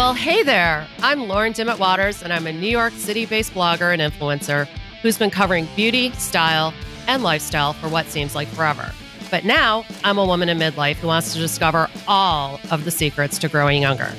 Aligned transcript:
Well, 0.00 0.14
hey 0.14 0.42
there. 0.42 0.88
I'm 1.02 1.28
Lauren 1.28 1.52
Dimet 1.52 1.78
Waters, 1.78 2.22
and 2.22 2.32
I'm 2.32 2.46
a 2.46 2.52
New 2.54 2.70
York 2.70 2.94
City 2.94 3.26
based 3.26 3.52
blogger 3.52 3.92
and 3.92 4.00
influencer 4.00 4.66
who's 5.02 5.18
been 5.18 5.28
covering 5.28 5.68
beauty, 5.76 6.10
style, 6.12 6.72
and 7.06 7.22
lifestyle 7.22 7.74
for 7.74 7.86
what 7.86 8.06
seems 8.06 8.34
like 8.34 8.48
forever. 8.48 8.92
But 9.30 9.44
now 9.44 9.84
I'm 10.02 10.16
a 10.16 10.24
woman 10.24 10.48
in 10.48 10.56
midlife 10.56 10.96
who 10.96 11.08
wants 11.08 11.34
to 11.34 11.38
discover 11.38 11.90
all 12.08 12.58
of 12.70 12.86
the 12.86 12.90
secrets 12.90 13.36
to 13.40 13.48
growing 13.50 13.82
younger. 13.82 14.10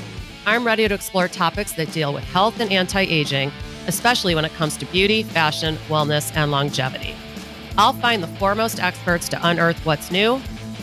I'm 0.45 0.67
ready 0.67 0.87
to 0.87 0.93
explore 0.93 1.27
topics 1.27 1.71
that 1.71 1.91
deal 1.91 2.13
with 2.13 2.25
health 2.25 2.59
and 2.59 2.71
anti 2.71 3.01
aging, 3.01 3.51
especially 3.87 4.35
when 4.35 4.45
it 4.45 4.53
comes 4.53 4.77
to 4.77 4.85
beauty, 4.85 5.23
fashion, 5.23 5.77
wellness, 5.87 6.31
and 6.35 6.51
longevity. 6.51 7.15
I'll 7.79 7.93
find 7.93 8.21
the 8.21 8.27
foremost 8.27 8.79
experts 8.79 9.27
to 9.29 9.39
unearth 9.41 9.83
what's 9.83 10.11
new, 10.11 10.37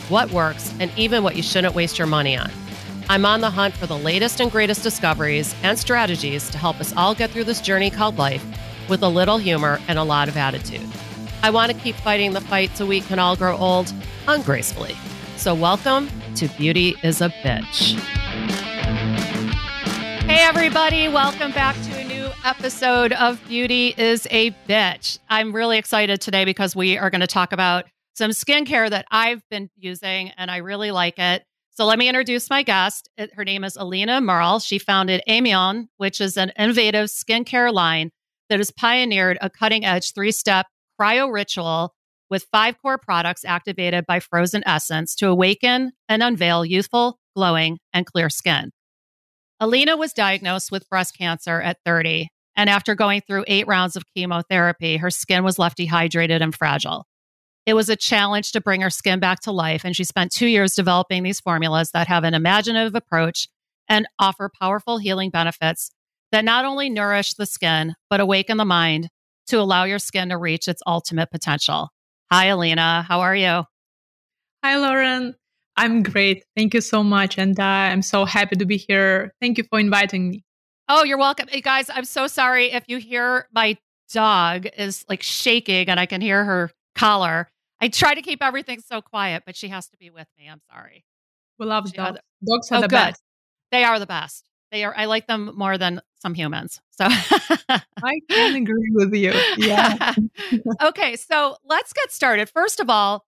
what 0.09 0.29
works, 0.31 0.73
and 0.81 0.91
even 0.97 1.23
what 1.23 1.37
you 1.37 1.41
shouldn't 1.41 1.73
waste 1.73 1.97
your 1.97 2.07
money 2.07 2.35
on. 2.35 2.51
I'm 3.11 3.25
on 3.25 3.41
the 3.41 3.49
hunt 3.49 3.75
for 3.75 3.87
the 3.87 3.97
latest 3.97 4.39
and 4.39 4.51
greatest 4.51 4.83
discoveries 4.83 5.55
and 5.63 5.79
strategies 5.79 6.47
to 6.51 6.59
help 6.59 6.79
us 6.79 6.93
all 6.95 7.15
get 7.15 7.31
through 7.31 7.45
this 7.45 7.59
journey 7.59 7.89
called 7.89 8.19
life 8.19 8.45
with 8.87 9.01
a 9.01 9.07
little 9.07 9.39
humor 9.39 9.79
and 9.87 9.97
a 9.97 10.03
lot 10.03 10.27
of 10.27 10.37
attitude. 10.37 10.87
I 11.41 11.49
want 11.49 11.71
to 11.71 11.77
keep 11.79 11.95
fighting 11.95 12.33
the 12.33 12.41
fight 12.41 12.77
so 12.77 12.85
we 12.85 13.01
can 13.01 13.17
all 13.17 13.35
grow 13.35 13.57
old 13.57 13.91
ungracefully. 14.27 14.95
So, 15.37 15.55
welcome 15.55 16.07
to 16.35 16.47
Beauty 16.49 16.97
is 17.01 17.19
a 17.19 17.29
Bitch. 17.29 17.99
Hey, 20.27 20.43
everybody, 20.43 21.07
welcome 21.07 21.51
back 21.51 21.75
to 21.85 21.97
a 21.97 22.03
new 22.03 22.29
episode 22.45 23.13
of 23.13 23.43
Beauty 23.47 23.95
is 23.97 24.27
a 24.29 24.51
Bitch. 24.67 25.17
I'm 25.29 25.51
really 25.51 25.79
excited 25.79 26.21
today 26.21 26.45
because 26.45 26.75
we 26.75 26.95
are 26.99 27.09
going 27.09 27.21
to 27.21 27.27
talk 27.27 27.53
about 27.53 27.85
some 28.13 28.29
skincare 28.29 28.87
that 28.87 29.07
I've 29.09 29.41
been 29.49 29.71
using 29.77 30.29
and 30.37 30.51
I 30.51 30.57
really 30.57 30.91
like 30.91 31.17
it. 31.17 31.43
So 31.79 31.85
let 31.85 31.97
me 31.97 32.09
introduce 32.09 32.49
my 32.49 32.61
guest. 32.61 33.09
Uh, 33.17 33.27
her 33.35 33.45
name 33.45 33.63
is 33.63 33.77
Alina 33.77 34.19
Merle. 34.19 34.59
She 34.59 34.79
founded 34.79 35.23
Ameon, 35.29 35.87
which 35.95 36.19
is 36.19 36.35
an 36.35 36.51
innovative 36.59 37.07
skincare 37.07 37.71
line 37.71 38.11
that 38.49 38.59
has 38.59 38.69
pioneered 38.69 39.37
a 39.39 39.49
cutting 39.49 39.85
edge 39.85 40.13
three 40.13 40.33
step 40.33 40.65
cryo 40.99 41.31
ritual 41.31 41.93
with 42.29 42.47
five 42.51 42.75
core 42.81 42.97
products 42.97 43.45
activated 43.45 44.05
by 44.05 44.19
frozen 44.19 44.61
essence 44.65 45.15
to 45.15 45.29
awaken 45.29 45.93
and 46.09 46.21
unveil 46.21 46.65
youthful, 46.65 47.17
glowing, 47.33 47.77
and 47.93 48.05
clear 48.05 48.29
skin. 48.29 48.71
Alina 49.61 49.95
was 49.95 50.11
diagnosed 50.11 50.73
with 50.73 50.89
breast 50.89 51.17
cancer 51.17 51.61
at 51.61 51.77
30, 51.85 52.27
and 52.57 52.69
after 52.69 52.93
going 52.93 53.21
through 53.21 53.45
eight 53.47 53.67
rounds 53.67 53.95
of 53.95 54.03
chemotherapy, 54.13 54.97
her 54.97 55.09
skin 55.09 55.45
was 55.45 55.57
left 55.57 55.77
dehydrated 55.77 56.41
and 56.41 56.53
fragile. 56.53 57.05
It 57.65 57.73
was 57.73 57.89
a 57.89 57.95
challenge 57.95 58.51
to 58.53 58.61
bring 58.61 58.81
her 58.81 58.89
skin 58.89 59.19
back 59.19 59.41
to 59.41 59.51
life, 59.51 59.85
and 59.85 59.95
she 59.95 60.03
spent 60.03 60.31
two 60.31 60.47
years 60.47 60.75
developing 60.75 61.23
these 61.23 61.39
formulas 61.39 61.91
that 61.91 62.07
have 62.07 62.23
an 62.23 62.33
imaginative 62.33 62.95
approach 62.95 63.47
and 63.87 64.07
offer 64.17 64.49
powerful 64.59 64.97
healing 64.97 65.29
benefits 65.29 65.91
that 66.31 66.45
not 66.45 66.65
only 66.65 66.89
nourish 66.89 67.33
the 67.33 67.45
skin, 67.45 67.95
but 68.09 68.19
awaken 68.19 68.57
the 68.57 68.65
mind 68.65 69.09
to 69.47 69.59
allow 69.59 69.83
your 69.83 69.99
skin 69.99 70.29
to 70.29 70.37
reach 70.37 70.67
its 70.67 70.81
ultimate 70.85 71.31
potential. 71.31 71.89
Hi, 72.31 72.47
Alina. 72.47 73.03
How 73.07 73.21
are 73.21 73.35
you? 73.35 73.63
Hi, 74.63 74.77
Lauren. 74.77 75.35
I'm 75.75 76.03
great. 76.03 76.43
Thank 76.55 76.73
you 76.73 76.81
so 76.81 77.03
much. 77.03 77.37
And 77.37 77.59
uh, 77.59 77.63
I'm 77.63 78.01
so 78.01 78.25
happy 78.25 78.55
to 78.57 78.65
be 78.65 78.77
here. 78.77 79.33
Thank 79.41 79.57
you 79.57 79.63
for 79.63 79.79
inviting 79.79 80.29
me. 80.29 80.43
Oh, 80.87 81.03
you're 81.03 81.17
welcome. 81.17 81.47
Hey, 81.49 81.61
guys, 81.61 81.89
I'm 81.89 82.05
so 82.05 82.27
sorry 82.27 82.71
if 82.71 82.83
you 82.87 82.97
hear 82.97 83.47
my 83.53 83.77
dog 84.11 84.67
is 84.77 85.05
like 85.07 85.23
shaking 85.23 85.87
and 85.87 85.99
I 85.99 86.05
can 86.05 86.19
hear 86.19 86.43
her 86.43 86.71
collar. 86.99 87.49
I 87.81 87.87
try 87.87 88.13
to 88.13 88.21
keep 88.21 88.43
everything 88.43 88.81
so 88.81 89.01
quiet, 89.01 89.43
but 89.45 89.55
she 89.55 89.69
has 89.69 89.87
to 89.89 89.97
be 89.97 90.09
with 90.09 90.27
me. 90.37 90.49
I'm 90.49 90.61
sorry. 90.71 91.05
We 91.57 91.65
love 91.65 91.87
she 91.87 91.95
dogs. 91.95 92.19
Dogs 92.45 92.71
are 92.71 92.77
oh, 92.77 92.81
the 92.81 92.87
good. 92.87 92.95
best. 92.95 93.21
They 93.71 93.83
are 93.83 93.99
the 93.99 94.05
best. 94.05 94.45
They 94.71 94.83
are. 94.83 94.93
I 94.95 95.05
like 95.05 95.27
them 95.27 95.53
more 95.55 95.77
than 95.77 96.01
some 96.21 96.33
humans. 96.33 96.79
So 96.91 97.05
I 97.09 98.19
can 98.29 98.55
agree 98.55 98.89
with 98.91 99.13
you. 99.13 99.33
Yeah. 99.57 100.13
okay, 100.81 101.15
so 101.15 101.57
let's 101.65 101.93
get 101.93 102.11
started. 102.11 102.49
First 102.49 102.79
of 102.79 102.89
all, 102.89 103.25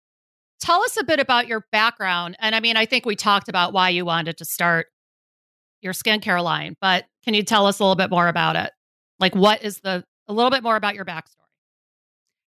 tell 0.59 0.81
us 0.81 0.97
a 0.97 1.03
bit 1.03 1.19
about 1.19 1.47
your 1.47 1.66
background. 1.72 2.38
And 2.40 2.56
I 2.56 2.59
mean, 2.59 2.78
I 2.78 2.86
think 2.86 3.06
we 3.06 3.16
talked 3.16 3.50
about 3.50 3.74
why 3.74 3.90
you 3.90 4.06
wanted 4.06 4.38
to 4.38 4.46
start 4.46 4.88
your 5.81 5.94
skincare 5.94 6.44
line, 6.44 6.75
but 6.81 7.06
can 7.24 7.34
you 7.34 7.44
tell 7.44 7.68
us 7.68 7.80
a 7.80 7.84
little 7.84 7.96
bit 7.96 8.09
more 8.09 8.28
about 8.28 8.56
it? 8.56 8.72
Like, 9.19 9.36
what 9.36 9.63
is 9.63 9.80
the 9.80 10.03
a 10.28 10.34
little 10.34 10.52
bit 10.52 10.63
more 10.63 10.75
about 10.75 10.96
your 10.96 11.06
backstory? 11.06 11.47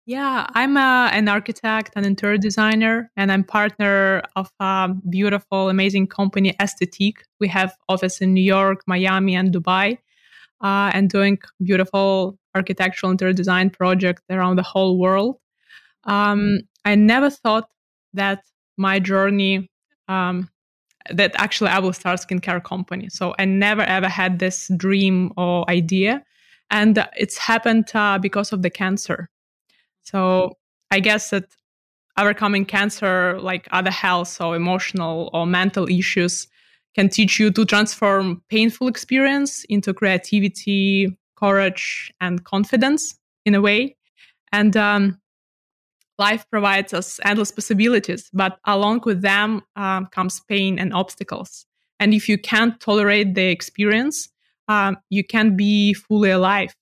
Yeah, 0.07 0.45
I'm 0.53 0.77
a, 0.77 1.09
an 1.13 1.27
architect 1.27 1.93
and 1.95 2.05
interior 2.05 2.37
designer, 2.37 3.09
and 3.17 3.31
I'm 3.31 3.43
partner 3.43 4.21
of 4.35 4.51
a 4.59 4.89
beautiful, 5.09 5.69
amazing 5.69 6.07
company, 6.07 6.53
Esthétique. 6.59 7.17
We 7.39 7.47
have 7.47 7.75
office 7.89 8.21
in 8.21 8.35
New 8.35 8.43
York, 8.43 8.83
Miami, 8.85 9.35
and 9.35 9.51
Dubai, 9.51 9.97
uh, 10.61 10.91
and 10.93 11.09
doing 11.09 11.39
beautiful 11.63 12.37
architectural 12.53 13.11
interior 13.11 13.33
design 13.33 13.71
projects 13.71 14.21
around 14.29 14.57
the 14.57 14.63
whole 14.63 14.99
world. 14.99 15.37
Um, 16.03 16.59
I 16.85 16.93
never 16.93 17.31
thought 17.31 17.67
that 18.13 18.43
my 18.77 18.99
journey, 18.99 19.71
um, 20.07 20.51
that 21.09 21.31
actually 21.35 21.71
I 21.71 21.79
will 21.79 21.93
start 21.93 22.19
skincare 22.19 22.63
company. 22.63 23.09
So 23.09 23.33
I 23.39 23.45
never 23.45 23.81
ever 23.81 24.07
had 24.07 24.37
this 24.37 24.69
dream 24.77 25.31
or 25.35 25.67
idea, 25.67 26.23
and 26.69 27.03
it's 27.17 27.39
happened 27.39 27.89
uh, 27.95 28.19
because 28.19 28.53
of 28.53 28.61
the 28.61 28.69
cancer. 28.69 29.29
So 30.05 30.53
I 30.91 30.99
guess 30.99 31.31
that 31.31 31.45
overcoming 32.17 32.65
cancer, 32.65 33.39
like 33.41 33.67
other 33.71 33.91
health 33.91 34.39
or 34.39 34.55
emotional 34.55 35.29
or 35.33 35.45
mental 35.45 35.87
issues, 35.89 36.47
can 36.95 37.09
teach 37.09 37.39
you 37.39 37.51
to 37.51 37.65
transform 37.65 38.41
painful 38.49 38.87
experience 38.87 39.65
into 39.65 39.93
creativity, 39.93 41.17
courage, 41.35 42.13
and 42.21 42.43
confidence 42.45 43.19
in 43.45 43.53
a 43.53 43.61
way. 43.61 43.97
And 44.53 44.77
um, 44.77 45.19
life 46.17 46.45
provides 46.49 46.93
us 46.93 47.19
endless 47.25 47.51
possibilities, 47.51 48.29
but 48.33 48.59
along 48.65 49.01
with 49.05 49.21
them 49.21 49.61
um, 49.75 50.07
comes 50.07 50.39
pain 50.47 50.79
and 50.79 50.93
obstacles. 50.93 51.65
And 51.99 52.13
if 52.13 52.29
you 52.29 52.37
can't 52.37 52.79
tolerate 52.79 53.35
the 53.35 53.47
experience, 53.47 54.29
um, 54.67 54.97
you 55.09 55.23
can't 55.23 55.57
be 55.57 55.93
fully 55.93 56.29
alive. 56.29 56.73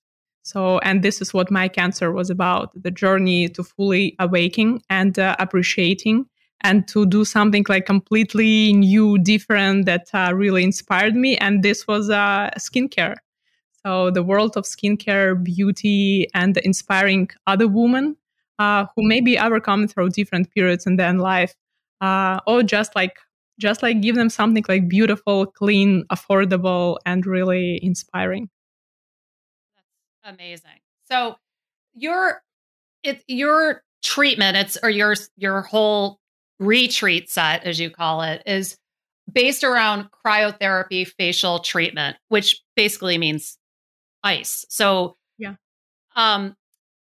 So, 0.44 0.78
and 0.80 1.02
this 1.02 1.22
is 1.22 1.32
what 1.32 1.50
my 1.50 1.68
cancer 1.68 2.12
was 2.12 2.28
about 2.28 2.70
the 2.80 2.90
journey 2.90 3.48
to 3.48 3.64
fully 3.64 4.14
awaking 4.18 4.82
and 4.90 5.18
uh, 5.18 5.36
appreciating 5.38 6.26
and 6.60 6.86
to 6.88 7.06
do 7.06 7.24
something 7.24 7.64
like 7.68 7.86
completely 7.86 8.74
new, 8.74 9.18
different 9.18 9.86
that 9.86 10.08
uh, 10.12 10.32
really 10.34 10.62
inspired 10.62 11.16
me. 11.16 11.38
And 11.38 11.62
this 11.62 11.86
was 11.88 12.10
uh, 12.10 12.50
skincare. 12.58 13.16
So, 13.86 14.10
the 14.10 14.22
world 14.22 14.56
of 14.56 14.64
skincare, 14.64 15.42
beauty, 15.42 16.28
and 16.34 16.56
inspiring 16.58 17.30
other 17.46 17.66
women 17.68 18.16
uh, 18.58 18.86
who 18.94 19.06
maybe 19.06 19.38
overcome 19.38 19.88
through 19.88 20.10
different 20.10 20.50
periods 20.52 20.86
in 20.86 20.96
their 20.96 21.14
life, 21.14 21.54
uh, 22.02 22.40
or 22.46 22.62
just 22.62 22.94
like 22.94 23.18
just 23.58 23.82
like 23.82 24.00
give 24.02 24.16
them 24.16 24.28
something 24.30 24.64
like 24.68 24.88
beautiful, 24.88 25.46
clean, 25.46 26.04
affordable, 26.10 26.98
and 27.06 27.26
really 27.26 27.78
inspiring 27.82 28.50
amazing. 30.24 30.80
So 31.08 31.36
your 31.94 32.42
it's 33.02 33.22
your 33.28 33.82
treatment, 34.02 34.56
it's 34.56 34.78
or 34.82 34.90
your 34.90 35.14
your 35.36 35.60
whole 35.62 36.18
retreat 36.58 37.30
set, 37.30 37.64
as 37.64 37.78
you 37.78 37.90
call 37.90 38.22
it, 38.22 38.42
is 38.46 38.76
based 39.30 39.64
around 39.64 40.08
cryotherapy 40.24 41.06
facial 41.06 41.60
treatment, 41.60 42.16
which 42.28 42.62
basically 42.76 43.18
means 43.18 43.58
ice. 44.22 44.64
So 44.68 45.16
yeah. 45.38 45.54
Um 46.16 46.56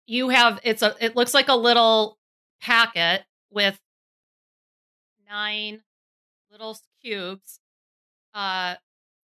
you 0.06 0.30
have 0.30 0.60
it's 0.62 0.82
a 0.82 0.94
it 1.00 1.16
looks 1.16 1.34
like 1.34 1.48
a 1.48 1.56
little 1.56 2.18
packet 2.60 3.24
with 3.50 3.78
nine 5.28 5.80
little 6.50 6.76
cubes. 7.02 7.60
Uh 8.34 8.74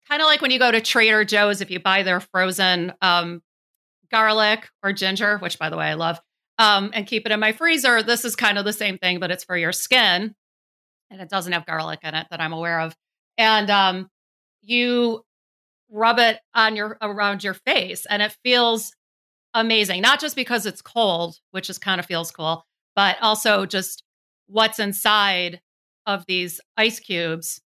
kind 0.07 0.21
of 0.21 0.25
like 0.25 0.41
when 0.41 0.51
you 0.51 0.59
go 0.59 0.71
to 0.71 0.81
Trader 0.81 1.23
Joe's 1.23 1.61
if 1.61 1.71
you 1.71 1.79
buy 1.79 2.03
their 2.03 2.19
frozen 2.19 2.93
um 3.01 3.41
garlic 4.11 4.69
or 4.83 4.93
ginger, 4.93 5.37
which 5.39 5.57
by 5.57 5.69
the 5.69 5.77
way 5.77 5.85
I 5.85 5.93
love, 5.95 6.19
um, 6.57 6.91
and 6.93 7.07
keep 7.07 7.25
it 7.25 7.31
in 7.31 7.39
my 7.39 7.51
freezer. 7.51 8.03
This 8.03 8.25
is 8.25 8.35
kind 8.35 8.57
of 8.57 8.65
the 8.65 8.73
same 8.73 8.97
thing, 8.97 9.19
but 9.19 9.31
it's 9.31 9.43
for 9.43 9.57
your 9.57 9.71
skin, 9.71 10.35
and 11.09 11.21
it 11.21 11.29
doesn't 11.29 11.53
have 11.53 11.65
garlic 11.65 11.99
in 12.03 12.13
it 12.13 12.27
that 12.29 12.41
I'm 12.41 12.53
aware 12.53 12.81
of. 12.81 12.95
And 13.37 13.69
um, 13.69 14.09
you 14.61 15.23
rub 15.89 16.19
it 16.19 16.39
on 16.53 16.75
your 16.75 16.97
around 17.01 17.43
your 17.43 17.53
face, 17.53 18.05
and 18.09 18.21
it 18.21 18.35
feels 18.43 18.93
amazing. 19.53 20.01
Not 20.01 20.19
just 20.19 20.35
because 20.35 20.65
it's 20.65 20.81
cold, 20.81 21.37
which 21.51 21.69
is 21.69 21.77
kind 21.77 21.99
of 21.99 22.05
feels 22.05 22.31
cool, 22.31 22.65
but 22.95 23.17
also 23.21 23.65
just 23.65 24.03
what's 24.47 24.79
inside 24.79 25.61
of 26.05 26.25
these 26.27 26.59
ice 26.77 26.99
cubes 26.99 27.61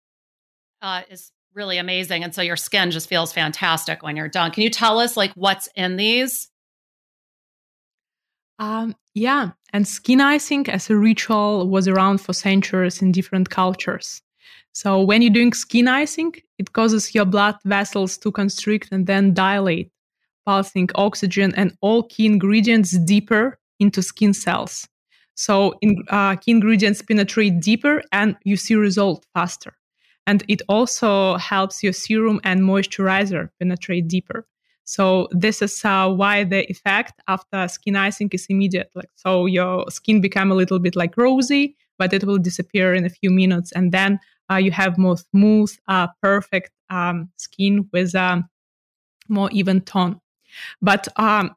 uh, 0.82 1.02
is 1.10 1.32
really 1.54 1.78
amazing. 1.78 2.24
And 2.24 2.34
so 2.34 2.42
your 2.42 2.56
skin 2.56 2.92
just 2.92 3.08
feels 3.08 3.34
fantastic 3.34 4.04
when 4.04 4.16
you're 4.16 4.28
done. 4.28 4.52
Can 4.52 4.64
you 4.64 4.70
tell 4.70 5.00
us 5.00 5.18
like 5.18 5.32
what's 5.34 5.68
in 5.76 5.98
these? 5.98 6.50
Um, 8.60 8.96
yeah, 9.16 9.52
and 9.74 9.88
skin 9.88 10.22
icing 10.22 10.70
as 10.70 10.90
a 10.90 10.96
ritual 10.96 11.68
was 11.68 11.88
around 11.88 12.22
for 12.22 12.34
centuries 12.34 13.02
in 13.02 13.12
different 13.12 13.50
cultures. 13.50 14.22
So 14.74 15.02
when 15.02 15.22
you're 15.22 15.34
doing 15.34 15.54
skin 15.54 15.88
icing, 15.88 16.36
it 16.60 16.72
causes 16.74 17.14
your 17.14 17.26
blood 17.26 17.56
vessels 17.66 18.18
to 18.20 18.32
constrict 18.32 18.90
and 18.92 19.08
then 19.08 19.34
dilate, 19.34 19.92
pulsing 20.46 20.90
oxygen 20.96 21.54
and 21.56 21.76
all 21.82 22.04
key 22.04 22.26
ingredients 22.26 22.98
deeper 23.00 23.60
into 23.80 24.02
skin 24.04 24.34
cells. 24.34 24.88
So 25.36 25.74
in, 25.82 26.04
uh, 26.10 26.36
key 26.36 26.52
ingredients 26.52 27.02
penetrate 27.02 27.62
deeper 27.62 28.04
and 28.12 28.38
you 28.44 28.58
see 28.58 28.76
result 28.76 29.26
faster. 29.34 29.74
And 30.32 30.46
it 30.48 30.62
also 30.70 31.36
helps 31.36 31.84
your 31.84 31.92
serum 31.92 32.40
and 32.46 32.62
moisturizer 32.62 33.50
penetrate 33.60 34.08
deeper. 34.08 34.48
So 34.86 35.28
this 35.32 35.62
is 35.62 35.84
uh, 35.84 36.08
why 36.08 36.46
the 36.46 36.64
effect 36.72 37.22
after 37.28 37.68
skin 37.68 37.98
icing 37.98 38.30
is 38.32 38.46
immediate. 38.48 38.90
Like 38.96 39.10
so, 39.16 39.46
your 39.46 39.92
skin 39.92 40.22
become 40.22 40.50
a 40.50 40.56
little 40.56 40.80
bit 40.80 40.96
like 40.96 41.18
rosy, 41.18 41.76
but 42.00 42.14
it 42.14 42.24
will 42.24 42.38
disappear 42.38 42.94
in 42.94 43.04
a 43.06 43.10
few 43.10 43.30
minutes, 43.30 43.74
and 43.74 43.92
then 43.92 44.22
uh, 44.50 44.56
you 44.56 44.72
have 44.72 44.98
more 44.98 45.18
smooth, 45.18 45.70
uh, 45.90 46.08
perfect 46.22 46.72
um, 46.90 47.30
skin 47.36 47.90
with 47.92 48.16
a 48.16 48.24
um, 48.24 48.50
more 49.28 49.50
even 49.52 49.82
tone. 49.82 50.18
But 50.82 51.10
um, 51.18 51.54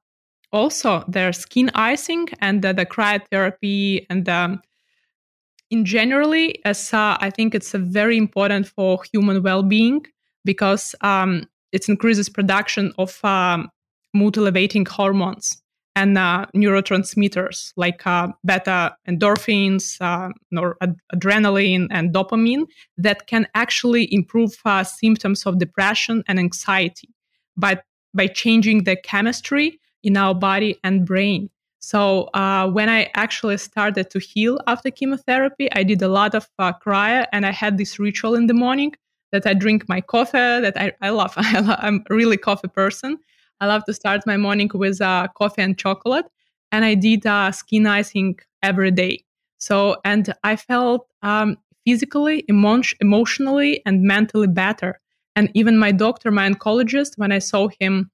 also, 0.50 1.04
there's 1.06 1.38
skin 1.38 1.70
icing 1.76 2.26
and 2.40 2.60
the, 2.60 2.74
the 2.74 2.86
cryotherapy 2.86 4.04
and 4.10 4.28
um, 4.28 4.62
in 5.74 5.84
generally, 5.84 6.64
uh, 6.64 6.72
I 7.26 7.30
think 7.36 7.52
it's 7.52 7.72
very 7.72 8.16
important 8.16 8.68
for 8.68 9.02
human 9.12 9.42
well-being 9.42 10.06
because 10.44 10.94
um, 11.00 11.48
it 11.72 11.88
increases 11.88 12.28
production 12.28 12.92
of 12.96 13.12
um, 13.24 13.68
mood 14.14 14.38
elevating 14.38 14.86
hormones 14.86 15.60
and 15.96 16.16
uh, 16.16 16.46
neurotransmitters 16.54 17.72
like 17.76 18.06
uh, 18.06 18.28
beta 18.44 18.94
endorphins, 19.08 20.00
uh, 20.00 20.28
nor 20.52 20.76
ad- 20.80 21.00
adrenaline, 21.12 21.88
and 21.90 22.14
dopamine 22.14 22.66
that 22.96 23.26
can 23.26 23.48
actually 23.54 24.04
improve 24.14 24.52
uh, 24.64 24.84
symptoms 24.84 25.44
of 25.44 25.58
depression 25.58 26.22
and 26.28 26.38
anxiety 26.38 27.08
by, 27.56 27.80
by 28.12 28.28
changing 28.28 28.84
the 28.84 28.94
chemistry 28.94 29.80
in 30.04 30.16
our 30.16 30.36
body 30.36 30.78
and 30.84 31.04
brain. 31.04 31.50
So 31.84 32.30
uh, 32.32 32.66
when 32.66 32.88
I 32.88 33.10
actually 33.14 33.58
started 33.58 34.08
to 34.08 34.18
heal 34.18 34.58
after 34.66 34.90
chemotherapy, 34.90 35.70
I 35.72 35.82
did 35.82 36.00
a 36.00 36.08
lot 36.08 36.34
of 36.34 36.48
uh, 36.58 36.72
cryo, 36.72 37.26
and 37.30 37.44
I 37.44 37.50
had 37.50 37.76
this 37.76 37.98
ritual 37.98 38.34
in 38.36 38.46
the 38.46 38.54
morning 38.54 38.94
that 39.32 39.46
I 39.46 39.52
drink 39.52 39.86
my 39.86 40.00
coffee. 40.00 40.62
That 40.64 40.80
I, 40.80 40.92
I 41.02 41.10
love. 41.10 41.34
I 41.36 41.58
am 41.86 42.02
a 42.08 42.14
really 42.14 42.38
coffee 42.38 42.68
person. 42.68 43.18
I 43.60 43.66
love 43.66 43.84
to 43.84 43.92
start 43.92 44.22
my 44.26 44.38
morning 44.38 44.70
with 44.72 45.02
uh, 45.02 45.28
coffee 45.36 45.60
and 45.60 45.76
chocolate, 45.76 46.24
and 46.72 46.86
I 46.86 46.94
did 46.94 47.26
uh, 47.26 47.52
skin 47.52 47.86
icing 47.86 48.38
every 48.62 48.90
day. 48.90 49.22
So 49.58 49.96
and 50.06 50.32
I 50.42 50.56
felt 50.56 51.06
um, 51.20 51.58
physically, 51.86 52.46
emo- 52.48 52.80
emotionally, 53.02 53.82
and 53.84 54.00
mentally 54.04 54.46
better. 54.48 55.00
And 55.36 55.50
even 55.52 55.76
my 55.76 55.92
doctor, 55.92 56.30
my 56.30 56.48
oncologist, 56.48 57.18
when 57.18 57.30
I 57.30 57.40
saw 57.40 57.68
him 57.78 58.10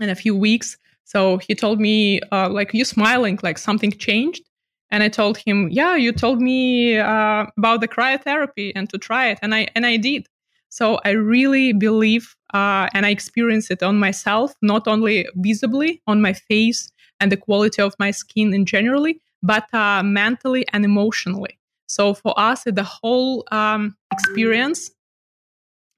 in 0.00 0.08
a 0.08 0.16
few 0.16 0.34
weeks 0.34 0.76
so 1.08 1.38
he 1.38 1.54
told 1.54 1.80
me, 1.80 2.20
uh, 2.30 2.50
like, 2.50 2.74
you 2.74 2.84
smiling, 2.84 3.38
like 3.42 3.56
something 3.56 3.92
changed. 3.92 4.42
And 4.90 5.02
I 5.02 5.08
told 5.08 5.38
him, 5.38 5.68
yeah, 5.70 5.96
you 5.96 6.12
told 6.12 6.38
me 6.42 6.98
uh, 6.98 7.46
about 7.56 7.80
the 7.80 7.88
cryotherapy 7.88 8.72
and 8.76 8.90
to 8.90 8.98
try 8.98 9.30
it. 9.30 9.38
And 9.40 9.54
I, 9.54 9.68
and 9.74 9.86
I 9.86 9.96
did. 9.96 10.26
So 10.68 11.00
I 11.06 11.12
really 11.12 11.72
believe, 11.72 12.36
uh, 12.52 12.88
and 12.92 13.06
I 13.06 13.10
experience 13.10 13.70
it 13.70 13.82
on 13.82 13.98
myself, 13.98 14.52
not 14.60 14.86
only 14.86 15.26
visibly 15.36 16.02
on 16.06 16.20
my 16.20 16.34
face 16.34 16.92
and 17.20 17.32
the 17.32 17.38
quality 17.38 17.80
of 17.80 17.94
my 17.98 18.10
skin 18.10 18.52
in 18.52 18.66
generally, 18.66 19.18
but 19.42 19.64
uh, 19.72 20.02
mentally 20.02 20.66
and 20.74 20.84
emotionally. 20.84 21.58
So 21.86 22.12
for 22.12 22.38
us, 22.38 22.64
the 22.64 22.84
whole 22.84 23.46
um, 23.50 23.96
experience, 24.12 24.90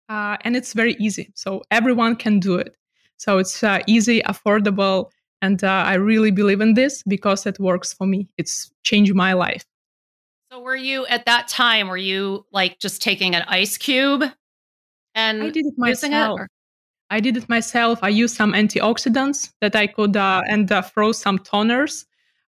uh, 0.09 0.37
and 0.43 0.55
it's 0.55 0.73
very 0.73 0.95
easy. 1.01 1.33
So 1.35 1.65
everyone 1.73 2.15
can 2.15 2.39
do 2.39 2.55
it. 2.55 2.77
So 3.21 3.37
it's 3.37 3.63
uh, 3.63 3.81
easy, 3.87 4.23
affordable, 4.23 5.11
and 5.43 5.63
uh, 5.63 5.69
I 5.69 5.95
really 5.95 6.31
believe 6.31 6.63
in 6.63 6.73
this 6.73 7.03
because 7.03 7.45
it 7.45 7.61
works 7.61 7.93
for 7.93 8.07
me. 8.07 8.27
It's 8.39 8.73
changed 8.83 9.15
my 9.15 9.35
life. 9.35 9.67
So 10.51 10.63
were 10.63 10.75
you 10.75 11.05
at 11.05 11.27
that 11.27 11.47
time? 11.47 11.89
Were 11.89 11.99
you 11.99 12.47
like 12.51 12.79
just 12.79 13.03
taking 13.03 13.35
an 13.35 13.43
ice 13.47 13.77
cube 13.77 14.23
and 15.15 15.43
I 15.43 15.51
did 15.51 15.67
it 15.67 15.75
myself. 15.77 16.41
It, 16.41 16.49
I 17.11 17.21
did 17.21 17.37
it 17.37 17.47
myself. 17.51 17.99
I 18.01 18.09
used 18.09 18.37
some 18.37 18.55
antioxidants 18.55 19.53
that 19.61 19.77
I 19.77 19.87
could 19.87 20.17
uh, 20.17 20.41
and 20.49 20.73
uh, 20.73 20.81
froze 20.81 21.19
some 21.19 21.41
toners 21.41 22.07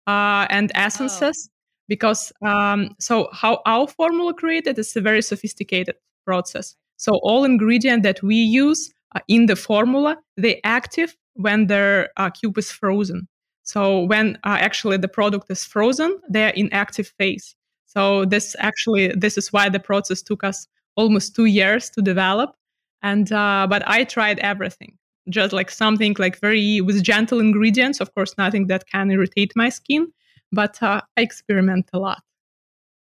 uh, 0.07 0.47
and 0.49 0.71
essences 0.73 1.49
oh. 1.49 1.53
because 1.89 2.31
um, 2.45 2.95
so 2.97 3.27
how 3.33 3.61
our 3.65 3.89
formula 3.89 4.33
created 4.33 4.79
is 4.79 4.95
a 4.95 5.01
very 5.01 5.21
sophisticated 5.21 5.95
process. 6.25 6.77
So 6.95 7.19
all 7.23 7.43
ingredient 7.43 8.03
that 8.03 8.23
we 8.23 8.35
use 8.35 8.93
in 9.27 9.45
the 9.45 9.55
formula, 9.55 10.17
they 10.37 10.61
active 10.63 11.15
when 11.33 11.67
their 11.67 12.09
uh, 12.17 12.29
cube 12.29 12.57
is 12.57 12.71
frozen. 12.71 13.27
So 13.63 14.03
when 14.03 14.37
uh, 14.43 14.57
actually 14.59 14.97
the 14.97 15.07
product 15.07 15.49
is 15.49 15.63
frozen, 15.63 16.19
they're 16.29 16.49
in 16.49 16.71
active 16.73 17.13
phase. 17.17 17.55
So 17.85 18.25
this 18.25 18.55
actually 18.59 19.09
this 19.09 19.37
is 19.37 19.51
why 19.51 19.69
the 19.69 19.79
process 19.79 20.21
took 20.21 20.43
us 20.43 20.67
almost 20.95 21.35
two 21.35 21.45
years 21.45 21.89
to 21.91 22.01
develop. 22.01 22.55
And 23.01 23.31
uh, 23.31 23.67
but 23.69 23.83
I 23.87 24.03
tried 24.03 24.39
everything, 24.39 24.97
just 25.29 25.53
like 25.53 25.69
something 25.69 26.15
like 26.19 26.39
very 26.39 26.81
with 26.81 27.03
gentle 27.03 27.39
ingredients. 27.39 27.99
Of 27.99 28.13
course, 28.13 28.37
nothing 28.37 28.67
that 28.67 28.85
can 28.87 29.11
irritate 29.11 29.53
my 29.55 29.69
skin, 29.69 30.07
but 30.51 30.81
uh, 30.81 31.01
I 31.17 31.21
experiment 31.21 31.89
a 31.93 31.99
lot. 31.99 32.23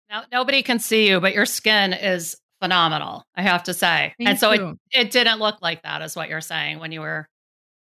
Now 0.10 0.24
nobody 0.32 0.64
can 0.64 0.80
see 0.80 1.10
you, 1.10 1.20
but 1.20 1.34
your 1.34 1.46
skin 1.46 1.94
is 1.94 2.38
phenomenal, 2.62 3.24
I 3.36 3.42
have 3.42 3.64
to 3.64 3.74
say. 3.74 4.14
Thank 4.18 4.30
and 4.30 4.40
so 4.40 4.52
you. 4.52 4.78
it 4.92 5.08
it 5.08 5.12
didn't 5.12 5.40
look 5.40 5.62
like 5.62 5.84
that, 5.84 6.02
is 6.02 6.16
what 6.16 6.30
you're 6.30 6.42
saying 6.42 6.80
when 6.80 6.92
you 6.92 7.02
were 7.02 7.28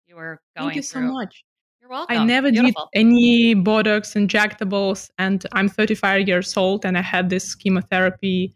you 0.08 0.16
were 0.16 0.40
going. 0.58 0.70
Thank 0.70 0.76
you 0.76 0.82
through. 0.82 1.08
so 1.08 1.14
much. 1.14 1.44
You're 1.80 1.90
welcome. 1.90 2.18
I 2.18 2.26
never 2.26 2.52
Beautiful. 2.52 2.90
did 2.94 3.00
any 3.00 3.56
Botox 3.56 4.16
injectables, 4.16 5.10
and 5.18 5.46
I'm 5.54 5.68
35 5.68 6.28
years 6.28 6.56
old, 6.56 6.86
and 6.86 6.98
I 6.98 7.02
had 7.02 7.30
this 7.30 7.56
chemotherapy 7.56 8.56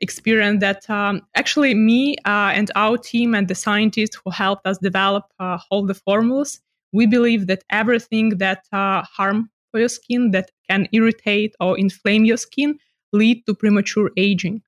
experience 0.00 0.60
that 0.60 0.88
um, 0.90 1.22
actually 1.36 1.74
me 1.74 2.16
uh, 2.26 2.52
and 2.54 2.70
our 2.74 2.98
team 2.98 3.34
and 3.34 3.48
the 3.48 3.54
scientists 3.54 4.18
who 4.22 4.30
helped 4.30 4.66
us 4.66 4.78
develop 4.78 5.24
uh, 5.40 5.58
all 5.70 5.86
the 5.86 5.94
formulas, 5.94 6.60
we 6.92 7.06
believe 7.06 7.46
that 7.46 7.64
everything 7.70 8.38
that 8.38 8.66
uh, 8.72 9.02
harm 9.02 9.48
for 9.70 9.80
your 9.80 9.88
skin, 9.88 10.30
that 10.32 10.50
can 10.68 10.86
irritate 10.92 11.54
or 11.60 11.78
inflame 11.78 12.24
your 12.24 12.36
skin, 12.36 12.78
lead 13.12 13.44
to 13.46 13.54
premature 13.54 14.10
aging. 14.16 14.62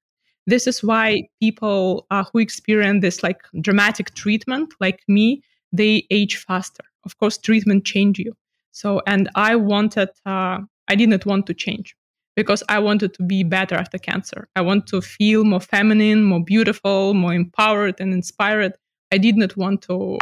This 0.48 0.66
is 0.66 0.82
why 0.82 1.28
people 1.42 2.06
uh, 2.10 2.24
who 2.32 2.38
experience 2.38 3.02
this 3.02 3.22
like 3.22 3.42
dramatic 3.60 4.14
treatment, 4.14 4.72
like 4.80 5.00
me, 5.06 5.42
they 5.72 6.06
age 6.10 6.36
faster. 6.38 6.84
Of 7.04 7.18
course, 7.18 7.36
treatment 7.36 7.84
change 7.84 8.18
you. 8.18 8.32
So, 8.72 9.02
and 9.06 9.28
I 9.34 9.56
wanted, 9.56 10.08
uh, 10.24 10.60
I 10.88 10.94
didn't 10.94 11.26
want 11.26 11.46
to 11.48 11.54
change 11.54 11.94
because 12.34 12.62
I 12.70 12.78
wanted 12.78 13.12
to 13.14 13.22
be 13.24 13.42
better 13.42 13.74
after 13.74 13.98
cancer. 13.98 14.48
I 14.56 14.62
want 14.62 14.86
to 14.86 15.02
feel 15.02 15.44
more 15.44 15.60
feminine, 15.60 16.22
more 16.22 16.42
beautiful, 16.42 17.12
more 17.12 17.34
empowered 17.34 17.96
and 18.00 18.14
inspired. 18.14 18.72
I 19.12 19.18
did 19.18 19.36
not 19.36 19.54
want 19.56 19.82
to 19.82 20.16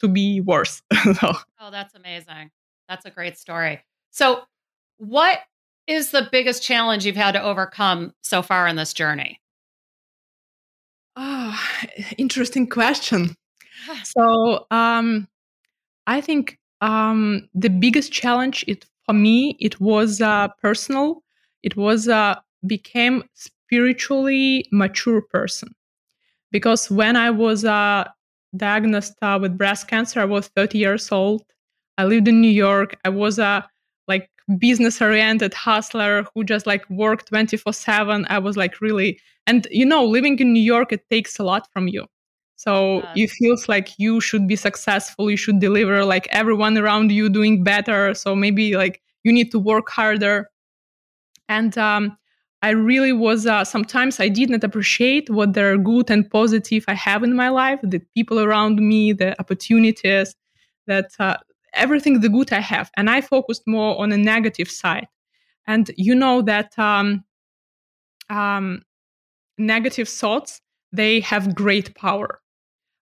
to 0.00 0.08
be 0.08 0.40
worse. 0.40 0.82
Oh, 1.58 1.70
that's 1.70 1.94
amazing. 1.94 2.50
That's 2.88 3.06
a 3.06 3.10
great 3.10 3.38
story. 3.38 3.84
So, 4.10 4.42
what 4.98 5.40
is 5.86 6.10
the 6.10 6.28
biggest 6.30 6.62
challenge 6.62 7.04
you've 7.06 7.16
had 7.16 7.32
to 7.32 7.42
overcome 7.42 8.12
so 8.22 8.42
far 8.42 8.66
in 8.66 8.76
this 8.76 8.92
journey? 8.92 9.40
Oh, 11.16 11.58
interesting 12.18 12.66
question. 12.68 13.34
So, 14.02 14.66
um, 14.70 15.28
I 16.06 16.20
think 16.20 16.58
um, 16.80 17.48
the 17.54 17.70
biggest 17.70 18.12
challenge 18.12 18.64
it, 18.68 18.86
for 19.06 19.14
me 19.14 19.56
it 19.60 19.80
was 19.80 20.20
uh, 20.20 20.48
personal. 20.62 21.22
It 21.62 21.76
was 21.76 22.08
uh, 22.08 22.36
became 22.66 23.24
spiritually 23.34 24.66
mature 24.72 25.22
person 25.22 25.74
because 26.52 26.90
when 26.90 27.16
I 27.16 27.30
was 27.30 27.64
uh, 27.64 28.04
diagnosed 28.56 29.14
uh, 29.22 29.38
with 29.40 29.58
breast 29.58 29.88
cancer, 29.88 30.20
I 30.20 30.24
was 30.26 30.48
30 30.56 30.78
years 30.78 31.12
old. 31.12 31.42
I 31.98 32.04
lived 32.06 32.28
in 32.28 32.40
New 32.40 32.50
York. 32.50 32.96
I 33.04 33.10
was 33.10 33.38
a 33.38 33.42
like 33.44 33.64
business 34.58 35.02
oriented 35.02 35.52
hustler 35.54 36.24
who 36.34 36.44
just 36.44 36.66
like 36.66 36.88
worked 36.88 37.28
24 37.28 37.72
7 37.72 38.24
i 38.28 38.38
was 38.38 38.56
like 38.56 38.80
really 38.80 39.18
and 39.46 39.66
you 39.70 39.84
know 39.84 40.04
living 40.04 40.38
in 40.38 40.52
new 40.52 40.62
york 40.62 40.92
it 40.92 41.08
takes 41.10 41.38
a 41.38 41.44
lot 41.44 41.68
from 41.72 41.88
you. 41.88 42.06
So 42.58 43.02
yes. 43.02 43.12
it 43.16 43.30
feels 43.30 43.68
like 43.68 43.90
you 43.98 44.20
should 44.20 44.46
be 44.48 44.56
successful 44.56 45.30
you 45.30 45.36
should 45.36 45.60
deliver 45.60 46.04
like 46.04 46.26
everyone 46.30 46.78
around 46.78 47.12
you 47.12 47.28
doing 47.28 47.62
better. 47.62 48.14
So 48.14 48.34
maybe 48.34 48.76
like 48.76 49.02
you 49.24 49.32
need 49.32 49.50
to 49.50 49.58
work 49.58 49.90
harder. 49.90 50.48
And 51.48 51.76
um, 51.76 52.16
i 52.62 52.70
really 52.70 53.12
was 53.12 53.46
uh, 53.46 53.64
sometimes 53.64 54.18
i 54.18 54.28
didn't 54.28 54.64
appreciate 54.64 55.28
what 55.30 55.52
the 55.52 55.78
good 55.84 56.10
and 56.10 56.30
positive 56.30 56.84
i 56.88 56.94
have 56.94 57.22
in 57.22 57.36
my 57.36 57.48
life 57.48 57.78
the 57.82 58.00
people 58.14 58.40
around 58.40 58.76
me 58.80 59.12
the 59.12 59.38
opportunities 59.38 60.34
that 60.86 61.10
uh, 61.18 61.36
everything 61.76 62.20
the 62.20 62.28
good 62.28 62.52
I 62.52 62.60
have. 62.60 62.90
And 62.96 63.08
I 63.08 63.20
focused 63.20 63.62
more 63.66 64.00
on 64.00 64.12
a 64.12 64.18
negative 64.18 64.70
side. 64.70 65.06
And 65.66 65.90
you 65.96 66.14
know 66.14 66.42
that 66.42 66.78
um, 66.78 67.24
um, 68.30 68.82
negative 69.58 70.08
thoughts 70.08 70.60
they 70.92 71.20
have 71.20 71.54
great 71.54 71.94
power. 71.94 72.40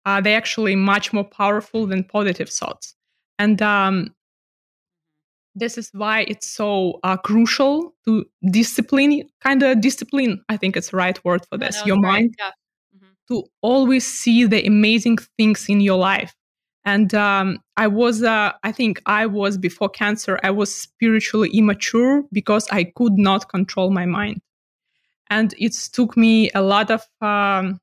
Uh, 0.05 0.21
they're 0.21 0.37
actually 0.37 0.75
much 0.75 1.13
more 1.13 1.23
powerful 1.23 1.85
than 1.85 2.03
positive 2.03 2.49
thoughts, 2.49 2.95
and 3.37 3.61
um, 3.61 4.15
this 5.53 5.77
is 5.77 5.91
why 5.93 6.21
it's 6.21 6.47
so 6.49 6.99
uh, 7.03 7.17
crucial 7.17 7.93
to 8.05 8.25
discipline, 8.49 9.23
kind 9.41 9.61
of 9.61 9.79
discipline. 9.81 10.43
I 10.49 10.57
think 10.57 10.75
it's 10.75 10.89
the 10.89 10.97
right 10.97 11.23
word 11.23 11.45
for 11.49 11.57
this. 11.57 11.85
Your 11.85 11.97
right. 11.97 12.13
mind 12.13 12.35
yeah. 12.39 12.51
mm-hmm. 12.95 13.35
to 13.35 13.43
always 13.61 14.07
see 14.07 14.45
the 14.45 14.65
amazing 14.65 15.17
things 15.37 15.69
in 15.69 15.81
your 15.81 15.99
life. 15.99 16.33
And 16.83 17.13
um, 17.13 17.59
I 17.77 17.87
was, 17.87 18.23
uh, 18.23 18.53
I 18.63 18.71
think 18.71 19.01
I 19.05 19.25
was 19.27 19.57
before 19.57 19.89
cancer, 19.89 20.39
I 20.43 20.49
was 20.49 20.73
spiritually 20.73 21.49
immature 21.49 22.23
because 22.31 22.67
I 22.71 22.85
could 22.85 23.17
not 23.17 23.49
control 23.49 23.91
my 23.91 24.05
mind. 24.05 24.41
And 25.29 25.53
it 25.57 25.73
took 25.93 26.17
me 26.17 26.49
a 26.51 26.61
lot 26.61 26.89
of 26.91 27.07
um, 27.21 27.79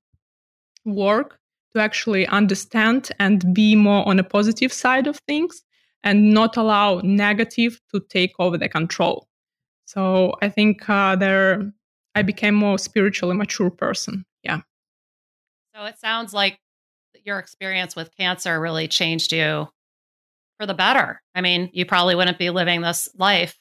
work 0.85 1.39
to 1.75 1.81
actually 1.81 2.27
understand 2.27 3.11
and 3.19 3.55
be 3.55 3.77
more 3.77 4.07
on 4.09 4.19
a 4.19 4.25
positive 4.25 4.73
side 4.73 5.07
of 5.07 5.19
things 5.29 5.63
and 6.03 6.33
not 6.33 6.57
allow 6.57 7.01
negative 7.01 7.81
to 7.95 8.01
take 8.09 8.33
over 8.39 8.59
the 8.59 8.69
control. 8.69 9.29
So 9.85 10.35
I 10.43 10.49
think 10.49 10.89
uh, 10.89 11.17
there, 11.17 11.73
I 12.15 12.23
became 12.23 12.55
more 12.55 12.79
spiritually 12.79 13.37
mature 13.37 13.71
person. 13.71 14.25
Yeah. 14.43 14.61
So 15.75 15.85
it 15.85 15.99
sounds 15.99 16.35
like 16.35 16.59
your 17.29 17.39
experience 17.39 17.95
with 17.95 18.11
cancer 18.17 18.59
really 18.59 18.89
changed 18.89 19.33
you 19.33 19.69
for 20.59 20.67
the 20.67 20.75
better. 20.75 21.23
I 21.35 21.43
mean, 21.43 21.71
you 21.73 21.87
probably 21.87 22.17
wouldn't 22.17 22.39
be 22.39 22.51
living 22.51 22.81
this 22.81 23.09
life 23.17 23.57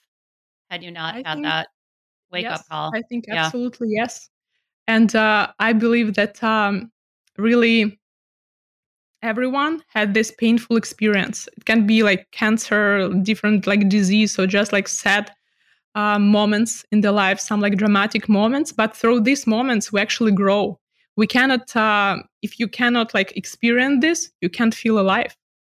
had 0.71 0.83
you 0.83 0.89
not 0.89 1.15
I 1.15 1.17
had 1.17 1.35
think, 1.35 1.45
that 1.45 1.67
wake 2.31 2.43
yes, 2.43 2.59
up 2.59 2.65
call. 2.69 2.91
I 2.95 3.01
think 3.03 3.25
yeah. 3.27 3.45
absolutely 3.45 3.89
yes. 3.91 4.29
And 4.87 5.15
uh, 5.15 5.51
I 5.59 5.73
believe 5.73 6.15
that 6.15 6.41
um, 6.43 6.91
really 7.37 7.99
everyone 9.21 9.83
had 9.89 10.13
this 10.13 10.31
painful 10.31 10.77
experience. 10.77 11.47
It 11.57 11.65
can 11.65 11.85
be 11.85 12.03
like 12.03 12.31
cancer, 12.31 13.09
different 13.21 13.67
like 13.67 13.89
disease, 13.89 14.33
so 14.33 14.47
just 14.47 14.71
like 14.71 14.87
sad 14.87 15.31
uh, 15.95 16.19
moments 16.19 16.85
in 16.91 17.01
the 17.01 17.11
life, 17.11 17.39
some 17.39 17.59
like 17.59 17.75
dramatic 17.75 18.29
moments. 18.29 18.71
But 18.71 18.95
through 18.95 19.21
these 19.21 19.45
moments, 19.45 19.91
we 19.91 19.99
actually 19.99 20.31
grow 20.31 20.79
we 21.17 21.27
cannot 21.27 21.75
uh, 21.75 22.17
if 22.41 22.59
you 22.59 22.67
cannot 22.67 23.13
like 23.13 23.35
experience 23.35 24.01
this 24.01 24.31
you 24.39 24.49
can't 24.49 24.73
feel 24.73 24.99
alive. 24.99 25.35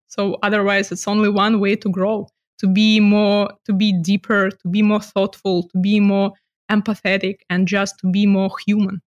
So 0.09 0.39
otherwise 0.43 0.93
it's 0.93 1.09
only 1.09 1.31
one 1.31 1.61
way 1.61 1.77
to 1.77 1.89
grow 1.89 2.29
to 2.59 2.67
be 2.67 3.01
more 3.01 3.51
to 3.65 3.73
be 3.73 3.93
deeper 3.93 4.51
to 4.51 4.69
be 4.69 4.83
more 4.83 5.01
thoughtful 5.01 5.63
to 5.69 5.79
be 5.79 6.01
more 6.01 6.33
empathetic 6.71 7.37
and 7.49 7.67
just 7.67 7.99
to 8.01 8.11
be 8.11 8.27
more 8.27 8.51
human. 8.67 9.01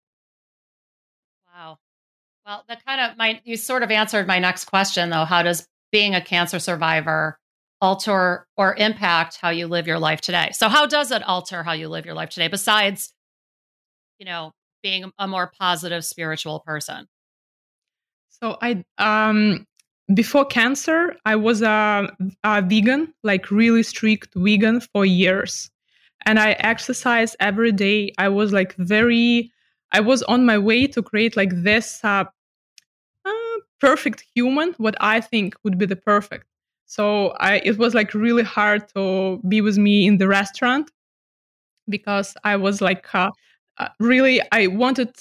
Wow. 1.53 1.79
Well 2.45 2.63
that 2.69 2.85
kind 2.85 3.01
of 3.01 3.17
my 3.17 3.41
you 3.43 3.57
sort 3.57 3.83
of 3.83 3.91
answered 3.91 4.27
my 4.27 4.39
next 4.39 4.65
question 4.65 5.09
though. 5.09 5.25
How 5.25 5.41
does 5.41 5.67
being 5.91 6.15
a 6.15 6.21
cancer 6.21 6.59
survivor 6.59 7.39
alter 7.81 8.45
or 8.57 8.75
impact 8.75 9.37
how 9.41 9.49
you 9.49 9.65
live 9.65 9.87
your 9.87 9.99
life 9.99 10.21
today? 10.21 10.51
So 10.53 10.69
how 10.69 10.85
does 10.85 11.11
it 11.11 11.23
alter 11.23 11.63
how 11.63 11.71
you 11.71 11.89
live 11.89 12.05
your 12.05 12.13
life 12.13 12.29
today 12.29 12.49
besides 12.49 13.13
you 14.19 14.25
know 14.25 14.51
being 14.81 15.11
a 15.17 15.27
more 15.27 15.51
positive 15.59 16.05
spiritual 16.05 16.61
person? 16.61 17.07
So 18.29 18.57
I 18.61 18.83
um 18.97 19.65
before 20.13 20.45
cancer, 20.45 21.15
I 21.25 21.35
was 21.35 21.61
a, 21.61 22.11
a 22.43 22.61
vegan, 22.61 23.13
like 23.23 23.51
really 23.51 23.83
strict 23.83 24.33
vegan 24.35 24.81
for 24.81 25.05
years. 25.05 25.69
And 26.25 26.39
I 26.39 26.53
exercised 26.53 27.35
every 27.39 27.71
day. 27.71 28.11
I 28.17 28.29
was 28.29 28.51
like 28.51 28.75
very 28.75 29.51
I 29.91 30.01
was 30.01 30.21
on 30.23 30.45
my 30.45 30.57
way 30.57 30.87
to 30.87 31.01
create 31.01 31.35
like 31.35 31.51
this 31.63 31.99
uh, 32.03 32.25
uh, 33.25 33.31
perfect 33.79 34.23
human, 34.35 34.73
what 34.77 34.95
I 34.99 35.21
think 35.21 35.55
would 35.63 35.77
be 35.77 35.85
the 35.85 35.95
perfect. 35.95 36.45
So 36.85 37.29
I, 37.39 37.61
it 37.63 37.77
was 37.77 37.93
like 37.93 38.13
really 38.13 38.43
hard 38.43 38.87
to 38.95 39.39
be 39.47 39.61
with 39.61 39.77
me 39.77 40.05
in 40.07 40.17
the 40.17 40.27
restaurant 40.27 40.91
because 41.87 42.35
I 42.43 42.55
was 42.55 42.81
like 42.81 43.13
uh, 43.13 43.31
uh, 43.79 43.89
really 43.99 44.41
i 44.51 44.67
wanted 44.67 45.11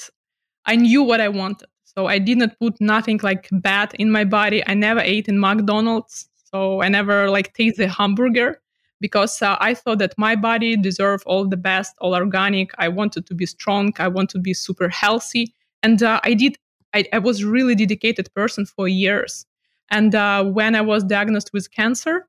i 0.66 0.76
knew 0.76 1.02
what 1.02 1.20
i 1.20 1.28
wanted. 1.28 1.68
So 1.84 2.06
i 2.06 2.18
did 2.18 2.38
not 2.38 2.58
put 2.58 2.80
nothing 2.80 3.20
like 3.22 3.48
bad 3.50 3.94
in 3.94 4.10
my 4.10 4.24
body. 4.24 4.62
I 4.66 4.74
never 4.74 5.00
ate 5.00 5.28
in 5.28 5.38
mcdonald's 5.38 6.28
so 6.50 6.82
i 6.82 6.88
never 6.88 7.30
like 7.30 7.54
taste 7.54 7.76
the 7.76 7.88
hamburger 7.88 8.60
because 9.00 9.40
uh, 9.42 9.56
i 9.60 9.74
thought 9.74 9.98
that 9.98 10.14
my 10.16 10.34
body 10.36 10.76
deserved 10.76 11.24
all 11.26 11.46
the 11.46 11.56
best 11.56 11.94
all 12.00 12.14
organic. 12.14 12.72
I 12.78 12.88
wanted 12.88 13.26
to 13.26 13.34
be 13.34 13.46
strong. 13.46 13.92
I 13.98 14.08
want 14.08 14.30
to 14.30 14.38
be 14.38 14.54
super 14.54 14.88
healthy. 14.88 15.54
And 15.82 16.02
uh, 16.02 16.20
i 16.24 16.34
did 16.34 16.56
I, 16.94 17.04
I, 17.12 17.18
was 17.18 17.44
really 17.44 17.74
dedicated 17.74 18.32
person 18.34 18.64
for 18.64 18.88
years. 18.88 19.44
And 19.90 20.14
uh, 20.14 20.44
when 20.44 20.74
i 20.74 20.80
was 20.80 21.04
diagnosed 21.04 21.50
with 21.52 21.70
cancer 21.70 22.28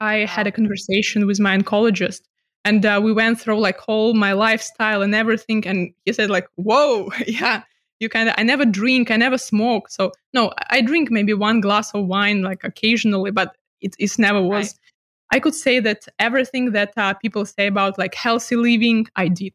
i 0.00 0.16
had 0.34 0.46
a 0.46 0.52
conversation 0.52 1.26
with 1.26 1.40
my 1.40 1.56
oncologist 1.56 2.22
and 2.66 2.84
uh, 2.84 3.00
we 3.02 3.12
went 3.12 3.40
through 3.40 3.60
like 3.60 3.78
all 3.86 4.12
my 4.12 4.32
lifestyle 4.32 5.00
and 5.00 5.14
everything 5.14 5.64
and 5.66 5.92
he 6.04 6.12
said 6.12 6.28
like 6.30 6.48
whoa 6.56 7.08
yeah 7.26 7.62
you 8.00 8.08
kind 8.08 8.28
of 8.28 8.34
i 8.36 8.42
never 8.42 8.64
drink 8.64 9.10
i 9.10 9.16
never 9.16 9.38
smoke. 9.38 9.88
So 9.88 10.12
no 10.34 10.52
i 10.68 10.80
drink 10.80 11.10
maybe 11.10 11.32
one 11.32 11.60
glass 11.60 11.94
of 11.94 12.06
wine 12.06 12.42
like 12.42 12.64
occasionally 12.64 13.30
but 13.30 13.56
it, 13.80 13.94
it's 13.98 14.18
never 14.18 14.42
was. 14.42 14.66
Right. 14.66 14.74
i 15.36 15.40
could 15.40 15.54
say 15.54 15.80
that 15.80 16.06
everything 16.18 16.72
that 16.72 16.92
uh, 16.96 17.14
people 17.14 17.46
say 17.46 17.68
about 17.68 17.98
like 17.98 18.14
healthy 18.14 18.56
living 18.56 19.06
i 19.16 19.28
did. 19.28 19.54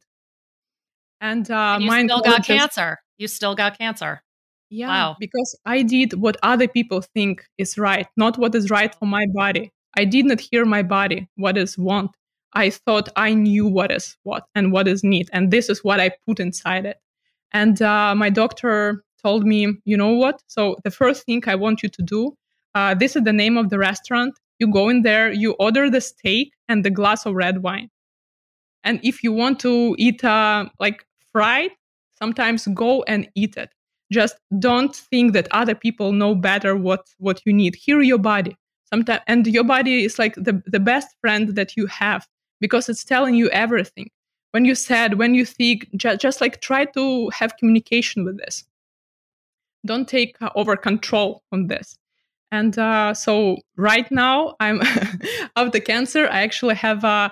And, 1.23 1.51
uh, 1.51 1.77
and 1.79 1.83
you 1.83 1.91
still 1.91 2.21
got 2.21 2.45
cancer. 2.45 2.97
You 3.19 3.27
still 3.27 3.53
got 3.53 3.77
cancer. 3.77 4.23
Yeah 4.71 4.87
wow. 4.87 5.15
because 5.19 5.59
i 5.65 5.81
did 5.83 6.13
what 6.13 6.37
other 6.41 6.67
people 6.67 7.01
think 7.01 7.45
is 7.57 7.77
right 7.77 8.07
not 8.15 8.37
what 8.37 8.55
is 8.55 8.69
right 8.69 8.95
for 8.95 9.05
my 9.05 9.25
body. 9.33 9.71
I 9.97 10.05
did 10.05 10.25
not 10.25 10.39
hear 10.39 10.63
my 10.63 10.83
body 10.83 11.27
what 11.35 11.57
is 11.57 11.77
want 11.77 12.11
I 12.53 12.69
thought 12.69 13.09
I 13.15 13.33
knew 13.33 13.67
what 13.67 13.91
is 13.91 14.17
what 14.23 14.43
and 14.55 14.71
what 14.71 14.87
is 14.87 15.03
need. 15.03 15.29
And 15.31 15.51
this 15.51 15.69
is 15.69 15.83
what 15.83 15.99
I 15.99 16.11
put 16.27 16.39
inside 16.39 16.85
it. 16.85 16.97
And 17.53 17.81
uh, 17.81 18.15
my 18.15 18.29
doctor 18.29 19.03
told 19.21 19.45
me, 19.45 19.73
you 19.85 19.97
know 19.97 20.13
what? 20.13 20.41
So 20.47 20.77
the 20.83 20.91
first 20.91 21.25
thing 21.25 21.43
I 21.47 21.55
want 21.55 21.83
you 21.83 21.89
to 21.89 22.01
do, 22.01 22.35
uh, 22.75 22.95
this 22.95 23.15
is 23.15 23.23
the 23.23 23.33
name 23.33 23.57
of 23.57 23.69
the 23.69 23.77
restaurant. 23.77 24.37
You 24.59 24.71
go 24.71 24.89
in 24.89 25.01
there, 25.03 25.31
you 25.31 25.53
order 25.53 25.89
the 25.89 26.01
steak 26.01 26.53
and 26.67 26.83
the 26.83 26.89
glass 26.89 27.25
of 27.25 27.35
red 27.35 27.63
wine. 27.63 27.89
And 28.83 28.99
if 29.03 29.23
you 29.23 29.31
want 29.31 29.59
to 29.61 29.95
eat 29.97 30.23
uh, 30.23 30.65
like 30.79 31.05
fried, 31.31 31.71
sometimes 32.17 32.67
go 32.73 33.03
and 33.03 33.29
eat 33.35 33.57
it. 33.57 33.69
Just 34.11 34.35
don't 34.59 34.95
think 34.95 35.33
that 35.33 35.47
other 35.51 35.75
people 35.75 36.11
know 36.11 36.35
better 36.35 36.75
what, 36.75 37.07
what 37.17 37.41
you 37.45 37.53
need. 37.53 37.75
Hear 37.75 38.01
your 38.01 38.17
body. 38.17 38.55
Sometimes, 38.85 39.21
and 39.27 39.47
your 39.47 39.63
body 39.63 40.03
is 40.03 40.19
like 40.19 40.35
the, 40.35 40.61
the 40.65 40.79
best 40.79 41.07
friend 41.21 41.55
that 41.55 41.77
you 41.77 41.87
have 41.87 42.27
because 42.61 42.87
it's 42.87 43.03
telling 43.03 43.35
you 43.35 43.49
everything. 43.49 44.09
When 44.51 44.63
you 44.63 44.75
said, 44.75 45.17
when 45.17 45.35
you 45.35 45.45
think, 45.45 45.89
ju- 45.97 46.15
just 46.15 46.39
like 46.39 46.61
try 46.61 46.85
to 46.85 47.29
have 47.29 47.57
communication 47.57 48.23
with 48.23 48.37
this. 48.37 48.63
Don't 49.85 50.07
take 50.07 50.37
uh, 50.41 50.49
over 50.55 50.77
control 50.77 51.41
on 51.51 51.67
this. 51.67 51.97
And 52.51 52.77
uh, 52.77 53.13
so 53.13 53.57
right 53.77 54.09
now, 54.11 54.55
I'm 54.59 54.81
of 55.55 55.71
the 55.71 55.81
cancer. 55.81 56.27
I 56.29 56.43
actually 56.43 56.75
have 56.75 57.03
a. 57.03 57.07
Uh, 57.07 57.29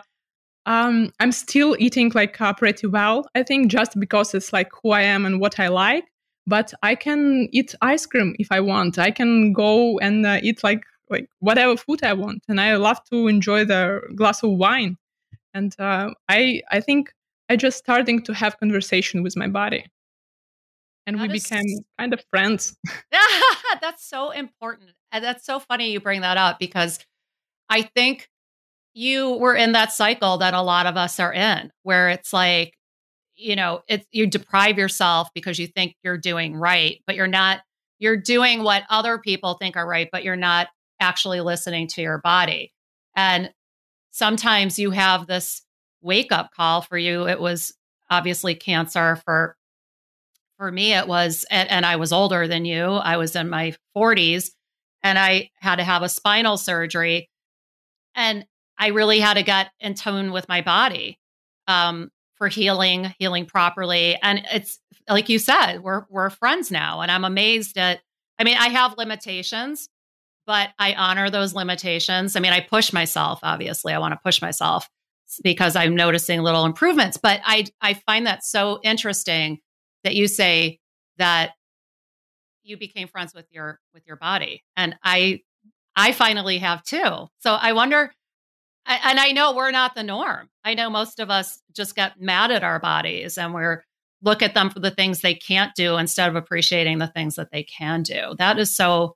um, 0.66 1.12
I'm 1.20 1.32
still 1.32 1.76
eating 1.80 2.12
like 2.14 2.40
uh, 2.40 2.54
pretty 2.54 2.86
well. 2.88 3.28
I 3.34 3.44
think 3.44 3.72
just 3.72 4.00
because 4.00 4.34
it's 4.34 4.54
like 4.54 4.70
who 4.82 4.92
I 4.92 5.02
am 5.02 5.26
and 5.26 5.40
what 5.40 5.60
I 5.60 5.68
like. 5.68 6.06
But 6.46 6.74
I 6.84 6.96
can 6.96 7.48
eat 7.52 7.76
ice 7.82 8.06
cream 8.06 8.36
if 8.40 8.52
I 8.52 8.60
want. 8.60 9.00
I 9.00 9.12
can 9.12 9.52
go 9.52 10.00
and 10.00 10.26
uh, 10.26 10.40
eat 10.42 10.64
like 10.64 10.84
like 11.10 11.28
whatever 11.40 11.76
food 11.76 12.04
I 12.04 12.14
want, 12.14 12.44
and 12.48 12.62
I 12.62 12.76
love 12.76 13.04
to 13.12 13.28
enjoy 13.28 13.66
the 13.66 14.02
glass 14.16 14.44
of 14.44 14.52
wine 14.52 14.98
and 15.54 15.76
uh, 15.80 16.12
i 16.28 16.62
i 16.72 16.80
think 16.80 17.12
i 17.50 17.56
just 17.56 17.78
starting 17.78 18.22
to 18.24 18.34
have 18.34 18.60
conversation 18.60 19.24
with 19.24 19.36
my 19.36 19.48
body. 19.48 19.86
And 21.08 21.18
that 21.18 21.30
we 21.30 21.38
is... 21.38 21.44
became 21.44 21.66
kind 21.98 22.14
of 22.14 22.24
friends. 22.30 22.76
That's 23.82 24.08
so 24.08 24.32
important 24.32 24.92
and 25.12 25.24
that's 25.24 25.44
so 25.46 25.60
funny 25.60 25.92
you 25.92 26.00
bring 26.00 26.22
that 26.22 26.38
up 26.38 26.60
because 26.60 27.00
i 27.70 27.82
think 27.82 28.30
you 28.94 29.38
were 29.38 29.56
in 29.56 29.72
that 29.72 29.92
cycle 29.92 30.38
that 30.38 30.54
a 30.54 30.62
lot 30.62 30.86
of 30.86 30.98
us 30.98 31.20
are 31.20 31.34
in 31.34 31.72
where 31.84 32.10
it's 32.10 32.34
like 32.34 32.74
you 33.36 33.56
know 33.56 33.82
it's 33.88 34.06
you 34.12 34.28
deprive 34.28 34.78
yourself 34.78 35.30
because 35.34 35.58
you 35.58 35.66
think 35.66 35.96
you're 36.04 36.18
doing 36.18 36.56
right 36.56 37.02
but 37.08 37.16
you're 37.16 37.28
not 37.28 37.62
you're 38.00 38.18
doing 38.18 38.64
what 38.64 38.84
other 38.90 39.18
people 39.18 39.56
think 39.56 39.78
are 39.78 39.88
right 39.88 40.10
but 40.12 40.24
you're 40.24 40.36
not 40.36 40.68
actually 41.00 41.42
listening 41.42 41.88
to 41.88 42.02
your 42.02 42.20
body. 42.20 42.74
And 43.16 43.52
sometimes 44.12 44.80
you 44.80 44.92
have 44.92 45.28
this 45.28 45.62
wake 46.02 46.32
up 46.32 46.52
call 46.52 46.82
for 46.82 46.98
you. 46.98 47.28
It 47.28 47.40
was 47.40 47.74
obviously 48.10 48.56
cancer 48.56 49.16
for 49.18 49.56
for 50.58 50.72
me 50.72 50.94
it 50.94 51.08
was 51.08 51.46
and, 51.50 51.70
and, 51.70 51.86
I 51.86 51.96
was 51.96 52.12
older 52.12 52.48
than 52.48 52.66
you. 52.66 52.84
I 52.84 53.16
was 53.18 53.36
in 53.36 53.50
my 53.50 53.76
40s 53.96 54.52
and 55.04 55.18
I 55.18 55.52
had 55.56 55.78
to 55.78 55.84
have 55.84 56.02
a 56.02 56.10
spinal 56.10 56.58
surgery 56.58 57.30
and 58.14 58.46
I 58.78 58.88
really 58.88 59.20
had 59.20 59.36
to 59.36 59.44
get 59.44 59.72
in 59.80 59.94
tune 59.94 60.32
with 60.32 60.50
my 60.50 60.62
body 60.62 61.18
um, 61.68 62.10
for 62.36 62.48
healing, 62.48 63.14
healing 63.20 63.46
properly. 63.46 64.18
And 64.22 64.42
it's 64.52 64.80
like 65.08 65.30
you 65.30 65.40
said, 65.40 65.80
we're 65.82 66.06
we're 66.10 66.30
friends 66.30 66.72
now. 66.72 67.02
And 67.02 67.12
I'm 67.12 67.26
amazed 67.26 67.78
at 67.78 68.00
I 68.38 68.44
mean, 68.44 68.58
I 68.58 68.70
have 68.70 68.98
limitations, 68.98 69.90
but 70.50 70.72
I 70.80 70.96
honor 70.96 71.30
those 71.30 71.54
limitations. 71.54 72.36
I 72.36 72.40
mean, 72.40 72.54
I 72.54 72.60
push 72.60 72.92
myself, 72.92 73.40
obviously. 73.44 73.94
I 73.94 74.00
want 74.00 74.14
to 74.14 74.20
push 74.24 74.42
myself 74.42 74.90
because 75.44 75.76
I'm 75.76 75.96
noticing 75.96 76.42
little 76.42 76.66
improvements. 76.66 77.18
But 77.18 77.40
I 77.46 77.66
I 77.82 77.94
find 77.94 78.26
that 78.26 78.44
so 78.44 78.80
interesting 78.84 79.60
that 80.04 80.16
you 80.16 80.28
say 80.28 80.80
that 81.20 81.52
you 82.64 82.78
became 82.78 83.08
friends 83.08 83.36
with 83.36 83.46
your 83.52 83.80
with 83.94 84.08
your 84.08 84.16
body. 84.16 84.64
And 84.76 84.96
I 85.04 85.42
I 85.96 86.14
finally 86.14 86.58
have 86.58 86.82
too. 86.82 87.28
So 87.38 87.54
I 87.54 87.74
wonder 87.74 88.12
and 88.88 89.20
I 89.20 89.34
know 89.34 89.54
we're 89.54 89.70
not 89.70 89.94
the 89.94 90.02
norm. 90.02 90.50
I 90.64 90.74
know 90.74 90.90
most 90.90 91.20
of 91.20 91.30
us 91.30 91.62
just 91.76 91.96
get 91.96 92.20
mad 92.20 92.50
at 92.50 92.64
our 92.64 92.80
bodies 92.80 93.38
and 93.38 93.54
we're 93.54 93.84
look 94.24 94.42
at 94.42 94.56
them 94.56 94.72
for 94.72 94.80
the 94.80 94.90
things 94.90 95.22
they 95.22 95.36
can't 95.36 95.76
do 95.76 95.98
instead 95.98 96.28
of 96.28 96.36
appreciating 96.36 96.98
the 96.98 97.06
things 97.06 97.36
that 97.36 97.52
they 97.52 97.62
can 97.62 98.02
do. 98.02 98.34
That 98.40 98.58
is 98.58 98.76
so 98.76 99.16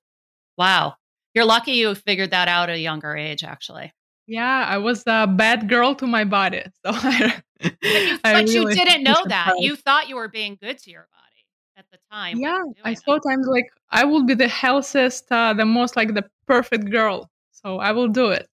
wow. 0.59 0.93
You're 1.33 1.45
lucky 1.45 1.73
you 1.73 1.95
figured 1.95 2.31
that 2.31 2.47
out 2.47 2.69
at 2.69 2.75
a 2.75 2.79
younger 2.79 3.15
age 3.15 3.43
actually. 3.43 3.93
Yeah, 4.27 4.65
I 4.67 4.77
was 4.77 5.03
a 5.05 5.27
bad 5.27 5.67
girl 5.67 5.95
to 5.95 6.07
my 6.07 6.23
body. 6.23 6.63
So 6.85 6.91
I, 6.93 7.41
but 7.61 7.73
you, 8.03 8.19
but 8.23 8.45
really 8.49 8.53
you 8.55 8.75
didn't 8.75 9.03
know 9.03 9.23
that. 9.25 9.53
You 9.59 9.77
thought 9.77 10.09
you 10.09 10.17
were 10.17 10.27
being 10.27 10.57
good 10.61 10.77
to 10.79 10.91
your 10.91 11.07
body 11.11 11.45
at 11.77 11.85
the 11.91 11.97
time. 12.11 12.39
Yeah, 12.39 12.61
I 12.83 12.93
thought 12.95 13.21
I'm 13.25 13.41
like 13.43 13.67
I 13.89 14.03
will 14.03 14.25
be 14.25 14.33
the 14.33 14.49
healthiest, 14.49 15.31
uh, 15.31 15.53
the 15.53 15.65
most 15.65 15.95
like 15.95 16.13
the 16.13 16.25
perfect 16.45 16.89
girl. 16.89 17.29
So 17.51 17.79
I 17.79 17.93
will 17.93 18.09
do 18.09 18.31
it. 18.31 18.49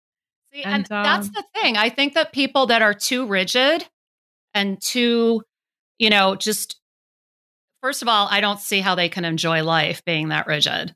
See, 0.53 0.63
and, 0.63 0.75
and 0.75 0.87
that's 0.87 1.29
um, 1.29 1.33
the 1.35 1.45
thing. 1.55 1.77
I 1.77 1.89
think 1.89 2.15
that 2.15 2.33
people 2.33 2.67
that 2.67 2.83
are 2.83 2.95
too 2.95 3.27
rigid 3.27 3.87
and 4.55 4.81
too, 4.83 5.43
you 5.99 6.11
know, 6.11 6.35
just 6.35 6.81
first 7.81 8.03
of 8.03 8.09
all, 8.09 8.27
I 8.31 8.41
don't 8.41 8.59
see 8.59 8.81
how 8.81 8.97
they 8.97 9.09
can 9.09 9.25
enjoy 9.25 9.63
life 9.63 10.05
being 10.05 10.31
that 10.31 10.47
rigid. 10.47 10.95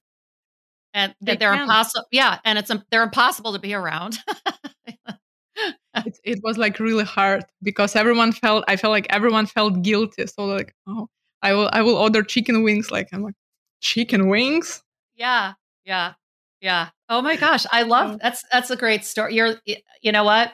And 0.93 1.15
that 1.21 1.39
they 1.39 1.47
are 1.47 1.55
impossible. 1.55 2.07
Yeah, 2.11 2.39
and 2.45 2.59
it's 2.59 2.71
they're 2.91 3.03
impossible 3.03 3.53
to 3.53 3.59
be 3.59 3.75
around. 3.75 4.19
it, 5.57 6.19
it 6.25 6.41
was 6.43 6.59
like 6.59 6.81
really 6.81 7.05
hard 7.05 7.45
because 7.63 7.95
everyone 7.95 8.33
felt 8.33 8.65
I 8.67 8.77
felt 8.77 8.91
like 8.91 9.07
everyone 9.11 9.47
felt 9.47 9.83
guilty. 9.83 10.27
So 10.27 10.47
like, 10.47 10.75
oh, 10.87 11.09
I 11.43 11.53
will 11.55 11.71
I 11.73 11.83
will 11.83 11.97
order 11.97 12.23
chicken 12.23 12.63
wings. 12.65 12.91
Like 12.91 13.09
I'm 13.13 13.23
like 13.23 13.35
chicken 13.81 14.29
wings. 14.29 14.83
Yeah, 15.15 15.55
yeah. 15.85 16.15
Yeah. 16.61 16.89
Oh 17.09 17.23
my 17.23 17.37
gosh, 17.37 17.67
I 17.73 17.83
love 17.83 18.19
that's 18.21 18.45
that's 18.53 18.71
a 18.71 18.77
great 18.77 19.05
story. 19.05 19.35
You're 19.35 19.55
you 20.03 20.13
know 20.13 20.25
what? 20.25 20.53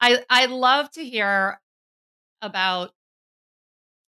I 0.00 0.18
I 0.28 0.46
love 0.46 0.90
to 0.92 1.04
hear 1.04 1.60
about 2.42 2.90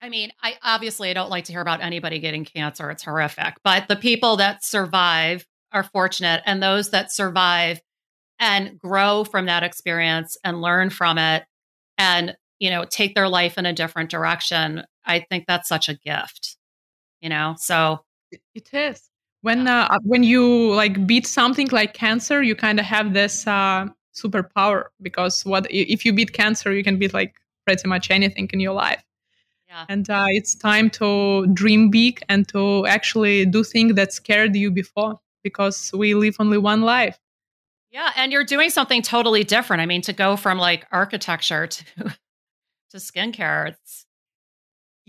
I 0.02 0.10
mean, 0.10 0.32
I 0.42 0.56
obviously 0.64 1.10
I 1.10 1.14
don't 1.14 1.30
like 1.30 1.46
to 1.46 1.52
hear 1.52 1.62
about 1.62 1.82
anybody 1.82 2.20
getting 2.20 2.46
cancer. 2.46 2.90
It's 2.92 3.04
horrific. 3.04 3.56
But 3.64 3.88
the 3.88 3.96
people 3.96 4.38
that 4.38 4.64
survive 4.64 5.46
are 5.72 5.84
fortunate 5.84 6.42
and 6.46 6.62
those 6.62 6.92
that 6.92 7.12
survive 7.12 7.82
and 8.40 8.80
grow 8.80 9.24
from 9.24 9.46
that 9.46 9.64
experience 9.64 10.38
and 10.44 10.62
learn 10.62 10.90
from 10.90 11.18
it 11.18 11.44
and 11.98 12.36
you 12.60 12.70
know 12.70 12.86
take 12.86 13.16
their 13.16 13.30
life 13.30 13.58
in 13.58 13.66
a 13.66 13.74
different 13.74 14.10
direction 14.10 14.84
i 15.06 15.20
think 15.20 15.46
that's 15.48 15.70
such 15.70 15.90
a 15.90 15.94
gift 15.94 16.58
you 17.22 17.30
know? 17.30 17.56
So 17.58 18.00
it 18.54 18.74
is. 18.74 19.10
When 19.42 19.68
uh, 19.68 19.98
when 20.04 20.24
you 20.24 20.74
like 20.74 21.08
beat 21.08 21.26
something 21.26 21.70
like 21.70 21.94
cancer 21.94 22.42
you 22.42 22.56
kind 22.56 22.78
of 22.78 22.86
have 22.86 23.14
this 23.14 23.48
uh, 23.48 23.88
superpower 24.14 24.86
because 25.02 25.46
what 25.46 25.66
if 25.70 26.04
you 26.04 26.12
beat 26.12 26.34
cancer 26.34 26.74
you 26.74 26.84
can 26.84 27.00
beat 27.00 27.14
like 27.14 27.36
pretty 27.66 27.88
much 27.88 28.12
anything 28.12 28.50
in 28.52 28.60
your 28.60 28.74
life. 28.74 29.04
Yeah. 29.70 29.86
and 29.88 30.10
uh, 30.10 30.26
it's 30.30 30.56
time 30.56 30.90
to 30.90 31.46
dream 31.54 31.92
big 31.92 32.24
and 32.28 32.48
to 32.50 32.88
actually 32.88 33.46
do 33.46 33.64
things 33.64 33.94
that 33.94 34.12
scared 34.12 34.56
you 34.56 34.72
before 34.72 35.20
because 35.44 35.92
we 35.94 36.14
live 36.14 36.36
only 36.40 36.58
one 36.58 36.82
life 36.82 37.20
yeah 37.92 38.12
and 38.16 38.32
you're 38.32 38.44
doing 38.44 38.70
something 38.70 39.02
totally 39.02 39.44
different 39.44 39.82
i 39.82 39.86
mean 39.86 40.02
to 40.02 40.14
go 40.14 40.36
from 40.36 40.58
like 40.58 40.86
architecture 40.92 41.68
to 41.68 41.84
to 42.92 42.98
skincare 42.98 43.70
it's 43.70 44.06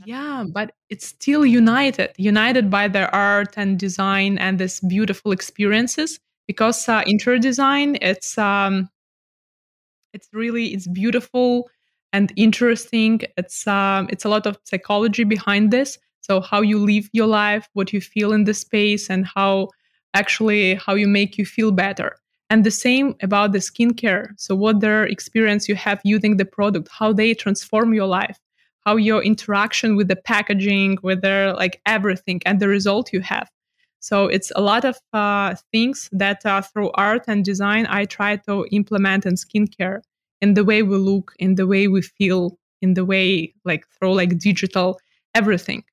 yeah, 0.06 0.44
but 0.48 0.72
it's 0.88 1.06
still 1.06 1.44
united, 1.44 2.12
united 2.16 2.70
by 2.70 2.88
their 2.88 3.14
art 3.14 3.54
and 3.56 3.78
design 3.78 4.38
and 4.38 4.58
this 4.58 4.80
beautiful 4.80 5.32
experiences. 5.32 6.18
Because 6.46 6.88
uh, 6.88 7.02
interior 7.06 7.38
design, 7.38 7.96
it's 8.00 8.36
um, 8.36 8.88
it's 10.12 10.28
really 10.32 10.68
it's 10.68 10.88
beautiful 10.88 11.70
and 12.12 12.32
interesting. 12.36 13.20
It's 13.36 13.66
um, 13.66 14.08
it's 14.10 14.24
a 14.24 14.28
lot 14.28 14.46
of 14.46 14.58
psychology 14.64 15.24
behind 15.24 15.70
this. 15.70 15.98
So 16.22 16.40
how 16.40 16.60
you 16.60 16.78
live 16.78 17.08
your 17.12 17.26
life, 17.26 17.68
what 17.74 17.92
you 17.92 18.00
feel 18.00 18.32
in 18.32 18.44
the 18.44 18.54
space, 18.54 19.10
and 19.10 19.26
how 19.26 19.68
actually 20.14 20.74
how 20.74 20.94
you 20.94 21.08
make 21.08 21.38
you 21.38 21.46
feel 21.46 21.72
better. 21.72 22.16
And 22.48 22.64
the 22.64 22.70
same 22.70 23.14
about 23.22 23.52
the 23.52 23.58
skincare. 23.58 24.32
So 24.36 24.56
what 24.56 24.80
their 24.80 25.04
experience 25.04 25.68
you 25.68 25.76
have 25.76 26.00
using 26.04 26.36
the 26.36 26.44
product, 26.44 26.88
how 26.90 27.12
they 27.12 27.34
transform 27.34 27.94
your 27.94 28.06
life 28.06 28.38
how 28.86 28.96
your 28.96 29.22
interaction 29.22 29.96
with 29.96 30.08
the 30.08 30.16
packaging, 30.16 30.98
with 31.02 31.22
their 31.22 31.52
like 31.54 31.80
everything, 31.86 32.40
and 32.46 32.60
the 32.60 32.68
result 32.68 33.12
you 33.12 33.20
have. 33.20 33.48
So 34.00 34.26
it's 34.26 34.50
a 34.56 34.62
lot 34.62 34.84
of 34.84 34.98
uh, 35.12 35.54
things 35.72 36.08
that 36.12 36.44
uh, 36.46 36.62
through 36.62 36.90
art 36.94 37.24
and 37.28 37.44
design 37.44 37.86
I 37.88 38.06
try 38.06 38.36
to 38.48 38.66
implement 38.72 39.26
in 39.26 39.34
skincare, 39.34 40.00
in 40.40 40.54
the 40.54 40.64
way 40.64 40.82
we 40.82 40.96
look, 40.96 41.34
in 41.38 41.56
the 41.56 41.66
way 41.66 41.86
we 41.88 42.00
feel, 42.02 42.58
in 42.80 42.94
the 42.94 43.04
way 43.04 43.54
like 43.64 43.86
through 43.88 44.14
like 44.14 44.38
digital 44.38 44.98
everything. 45.34 45.84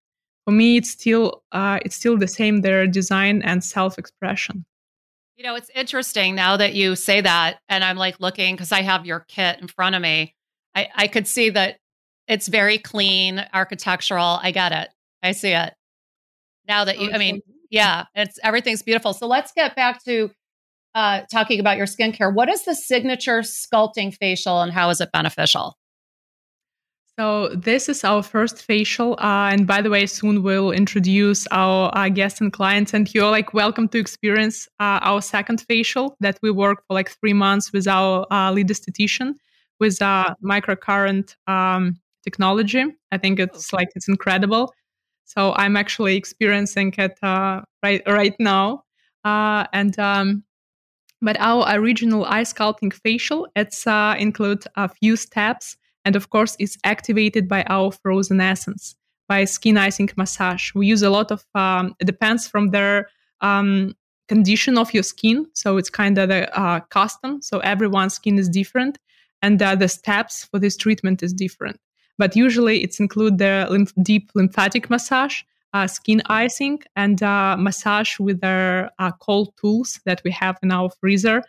For 0.48 0.52
me, 0.52 0.78
it's 0.78 0.90
still 0.90 1.44
uh, 1.52 1.80
it's 1.84 1.98
still 1.98 2.18
the 2.18 2.26
same. 2.26 2.62
Their 2.62 2.88
design 2.88 3.42
and 3.42 3.62
self 3.62 4.00
expression. 4.00 4.64
You 5.36 5.44
know, 5.44 5.56
it's 5.56 5.70
interesting 5.76 6.36
now 6.36 6.56
that 6.56 6.74
you 6.74 6.96
say 6.96 7.20
that, 7.20 7.60
and 7.68 7.84
I'm 7.84 7.98
like 7.98 8.22
looking 8.22 8.56
because 8.56 8.72
I 8.72 8.82
have 8.82 9.06
your 9.06 9.26
kit 9.28 9.60
in 9.60 9.68
front 9.68 9.96
of 9.96 10.02
me. 10.02 10.34
I, 10.74 10.88
I 10.96 11.08
could 11.08 11.28
see 11.28 11.50
that 11.50 11.80
it's 12.30 12.48
very 12.48 12.78
clean, 12.78 13.46
architectural. 13.54 14.40
I 14.42 14.52
get 14.52 14.72
it. 14.72 14.88
I 15.22 15.34
see 15.34 15.52
it. 15.52 15.74
Now 16.66 16.86
that 16.86 16.98
you, 16.98 17.12
I 17.12 17.18
mean, 17.18 17.42
yeah, 17.70 18.06
it's 18.16 18.40
everything's 18.42 18.84
beautiful. 18.84 19.12
So 19.12 19.28
let's 19.28 19.52
get 19.52 19.76
back 19.76 20.02
to 20.06 20.32
uh, 20.96 21.24
talking 21.30 21.60
about 21.60 21.76
your 21.76 21.88
skincare. 21.88 22.34
What 22.34 22.48
is 22.48 22.64
the 22.64 22.74
signature 22.74 23.42
sculpting 23.42 24.16
facial 24.16 24.62
and 24.62 24.72
how 24.72 24.92
is 24.92 25.02
it 25.02 25.12
beneficial? 25.12 25.78
So 27.20 27.50
this 27.50 27.90
is 27.90 28.04
our 28.04 28.22
first 28.22 28.62
facial, 28.62 29.14
uh, 29.14 29.50
and 29.52 29.66
by 29.66 29.82
the 29.82 29.90
way, 29.90 30.06
soon 30.06 30.44
we'll 30.44 30.70
introduce 30.70 31.48
our 31.50 31.92
uh, 31.98 32.10
guests 32.10 32.40
and 32.42 32.54
clients, 32.54 32.94
and 32.94 33.12
you're 33.12 33.32
like 33.32 33.56
welcome 33.56 33.88
to 33.88 33.98
experience 33.98 34.68
uh, 34.80 35.00
our 35.02 35.24
second 35.24 35.62
facial 35.62 36.16
that 36.20 36.38
we 36.44 36.52
work 36.52 36.84
for 36.86 36.94
like 36.94 37.10
three 37.10 37.34
months 37.34 37.74
with 37.74 37.88
our 37.88 38.28
uh, 38.32 38.52
lead 38.52 38.68
esthetician 38.68 39.34
with 39.80 40.00
uh, 40.00 40.36
microcurrent 40.44 41.36
um, 41.48 42.00
technology. 42.24 42.86
I 43.12 43.18
think 43.18 43.40
it's 43.40 43.74
like 43.74 43.90
it's 43.96 44.08
incredible. 44.08 44.72
So 45.26 45.54
I'm 45.56 45.76
actually 45.76 46.18
experiencing 46.18 46.94
it 47.00 47.18
uh, 47.24 47.62
right 47.82 48.04
right 48.06 48.36
now. 48.40 48.84
Uh, 49.24 49.66
and 49.74 49.98
um, 49.98 50.44
but 51.24 51.36
our 51.40 51.66
original 51.68 52.26
ice 52.26 52.54
sculpting 52.54 52.94
facial 52.94 53.48
it's 53.56 53.88
uh, 53.88 54.16
include 54.20 54.66
a 54.76 54.88
few 54.88 55.16
steps, 55.16 55.78
and 56.08 56.16
of 56.16 56.26
course 56.30 56.56
it's 56.60 56.78
activated 56.84 57.44
by 57.48 57.62
our 57.76 57.92
frozen 57.92 58.40
essence 58.40 58.96
by 59.28 59.44
skin 59.46 59.78
icing 59.78 60.10
massage. 60.16 60.74
We 60.74 60.88
use 60.88 61.04
a 61.04 61.10
lot 61.10 61.32
of 61.32 61.40
um, 61.54 61.96
it 62.00 62.06
depends 62.06 62.48
from 62.48 62.72
their 62.72 63.10
um, 63.42 63.94
condition 64.30 64.78
of 64.78 64.94
your 64.94 65.04
skin, 65.04 65.46
so 65.54 65.78
it's 65.78 65.90
kind 65.90 66.18
of 66.18 66.30
the 66.30 66.42
uh, 66.58 66.80
custom. 66.98 67.42
So 67.42 67.60
everyone's 67.60 68.14
skin 68.14 68.40
is 68.40 68.50
different, 68.50 68.98
and 69.42 69.62
uh, 69.62 69.76
the 69.76 69.90
steps 69.90 70.46
for 70.46 70.60
this 70.60 70.78
treatment 70.78 71.22
is 71.24 71.34
different 71.34 71.80
but 72.18 72.36
usually 72.36 72.84
it's 72.84 73.00
include 73.00 73.38
the 73.38 73.68
lymph- 73.70 73.94
deep 74.02 74.32
lymphatic 74.36 74.90
massage, 74.90 75.42
uh, 75.74 75.88
skin 75.88 76.22
icing, 76.28 76.80
and 76.96 77.22
uh, 77.22 77.56
massage 77.58 78.20
with 78.20 78.44
our 78.44 78.92
uh, 79.00 79.12
cold 79.20 79.54
tools 79.60 80.00
that 80.06 80.22
we 80.24 80.32
have 80.32 80.58
in 80.64 80.72
our 80.72 80.90
freezer. 80.90 81.40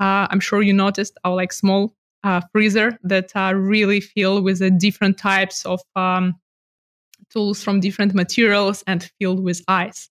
Uh, 0.00 0.26
I'm 0.30 0.40
sure 0.40 0.62
you 0.62 0.72
noticed 0.72 1.16
our 1.24 1.34
like 1.34 1.52
small 1.52 1.94
uh, 2.24 2.40
freezer 2.52 2.98
that 3.02 3.32
are 3.34 3.56
really 3.56 4.00
filled 4.00 4.44
with 4.44 4.58
the 4.58 4.70
different 4.70 5.18
types 5.18 5.64
of 5.64 5.80
um, 5.96 6.34
tools 7.30 7.62
from 7.62 7.80
different 7.80 8.14
materials 8.14 8.82
and 8.86 9.10
filled 9.18 9.42
with 9.42 9.62
ice. 9.68 10.08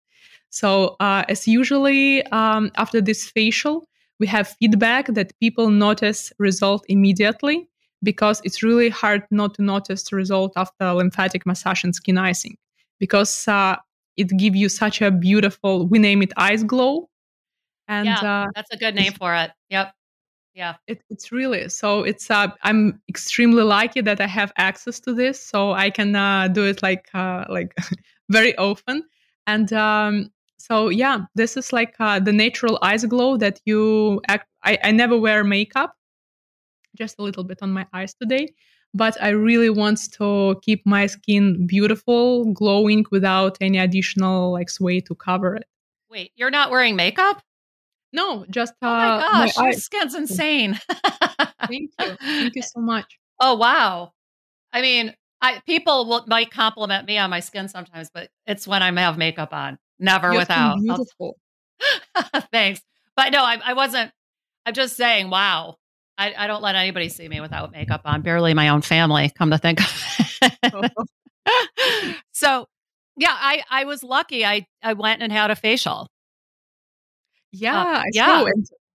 So 0.49 0.95
as 1.01 1.47
usually 1.47 2.25
um, 2.27 2.71
after 2.75 3.01
this 3.01 3.29
facial, 3.29 3.87
we 4.19 4.27
have 4.27 4.55
feedback 4.59 5.07
that 5.13 5.37
people 5.39 5.69
notice 5.69 6.31
result 6.39 6.85
immediately 6.87 7.67
because 8.03 8.41
it's 8.43 8.63
really 8.63 8.89
hard 8.89 9.23
not 9.31 9.55
to 9.55 9.61
notice 9.61 10.03
the 10.03 10.15
result 10.15 10.53
after 10.55 10.93
lymphatic 10.93 11.45
massage 11.45 11.83
and 11.83 11.93
skin 11.93 12.17
icing 12.17 12.55
because 12.99 13.47
uh, 13.47 13.75
it 14.15 14.29
gives 14.37 14.57
you 14.57 14.69
such 14.69 15.01
a 15.01 15.11
beautiful 15.11 15.87
we 15.87 15.99
name 15.99 16.21
it 16.21 16.31
ice 16.37 16.63
glow. 16.63 17.09
And 17.87 18.05
yeah, 18.05 18.43
uh, 18.43 18.47
that's 18.55 18.71
a 18.71 18.77
good 18.77 18.95
name 18.95 19.13
for 19.13 19.35
it. 19.35 19.51
Yep 19.69 19.96
Yeah. 20.57 20.73
It, 20.87 21.03
it's 21.11 21.31
really 21.31 21.69
so. 21.69 22.01
It's 22.01 22.31
uh, 22.31 22.47
I'm 22.63 22.99
extremely 23.07 23.61
lucky 23.61 24.01
that 24.01 24.19
I 24.19 24.25
have 24.25 24.51
access 24.57 24.99
to 25.01 25.13
this, 25.13 25.39
so 25.39 25.73
I 25.73 25.91
can 25.91 26.15
uh, 26.15 26.47
do 26.47 26.63
it 26.65 26.81
like 26.81 27.09
uh, 27.13 27.45
like 27.47 27.75
very 28.29 28.57
often. 28.57 29.03
And 29.45 29.71
um, 29.71 30.31
so 30.57 30.89
yeah, 30.89 31.25
this 31.35 31.57
is 31.57 31.71
like 31.71 31.93
uh, 31.99 32.19
the 32.19 32.33
natural 32.33 32.79
ice 32.81 33.05
glow 33.05 33.37
that 33.37 33.61
you. 33.65 34.19
Act, 34.27 34.47
I 34.63 34.79
I 34.83 34.91
never 34.91 35.15
wear 35.15 35.43
makeup, 35.43 35.93
just 36.97 37.19
a 37.19 37.21
little 37.21 37.43
bit 37.43 37.59
on 37.61 37.71
my 37.71 37.85
eyes 37.93 38.15
today, 38.15 38.47
but 38.95 39.15
I 39.21 39.29
really 39.29 39.69
want 39.69 40.11
to 40.13 40.59
keep 40.63 40.81
my 40.87 41.05
skin 41.05 41.67
beautiful, 41.67 42.51
glowing 42.51 43.05
without 43.11 43.59
any 43.61 43.77
additional 43.77 44.53
like 44.53 44.69
way 44.79 45.01
to 45.01 45.13
cover 45.13 45.57
it. 45.57 45.65
Wait, 46.09 46.31
you're 46.35 46.49
not 46.49 46.71
wearing 46.71 46.95
makeup? 46.95 47.43
No, 48.13 48.45
just 48.49 48.73
uh, 48.81 48.87
oh 48.87 48.89
my 48.89 49.09
uh, 49.09 49.19
gosh, 49.19 49.57
my 49.57 49.63
your 49.65 49.73
skin's 49.73 50.15
insane. 50.15 50.79
Thank 51.67 51.91
you. 51.99 52.15
Thank 52.19 52.55
you 52.55 52.61
so 52.61 52.79
much. 52.79 53.19
Oh 53.39 53.55
wow. 53.55 54.13
I 54.71 54.81
mean, 54.81 55.13
I 55.41 55.61
people 55.65 56.07
will, 56.07 56.23
might 56.27 56.51
compliment 56.51 57.05
me 57.07 57.17
on 57.17 57.29
my 57.29 57.39
skin 57.39 57.67
sometimes, 57.67 58.09
but 58.13 58.29
it's 58.45 58.67
when 58.67 58.81
I 58.81 58.91
have 59.01 59.17
makeup 59.17 59.53
on, 59.53 59.77
never 59.99 60.31
You're 60.31 60.41
without. 60.41 60.79
Beautiful. 60.81 61.37
Thanks, 62.51 62.81
but 63.15 63.31
no, 63.31 63.43
I, 63.43 63.59
I, 63.63 63.73
wasn't. 63.73 64.11
I'm 64.65 64.73
just 64.73 64.95
saying, 64.95 65.29
wow. 65.29 65.75
I, 66.17 66.33
I, 66.35 66.47
don't 66.47 66.63
let 66.63 66.75
anybody 66.75 67.09
see 67.09 67.27
me 67.29 67.39
without 67.41 67.71
makeup 67.71 68.01
on. 68.05 68.23
Barely 68.23 68.55
my 68.55 68.69
own 68.69 68.81
family. 68.81 69.31
Come 69.37 69.51
to 69.51 69.59
think 69.59 69.81
of 69.81 70.51
it. 70.63 70.91
so, 72.33 72.67
yeah, 73.15 73.35
I 73.37 73.63
I 73.69 73.83
was 73.83 74.01
lucky. 74.01 74.43
I 74.43 74.65
I 74.81 74.93
went 74.93 75.21
and 75.21 75.31
had 75.31 75.51
a 75.51 75.55
facial. 75.55 76.07
Yeah, 77.51 77.81
uh, 77.81 78.03
yeah. 78.13 78.45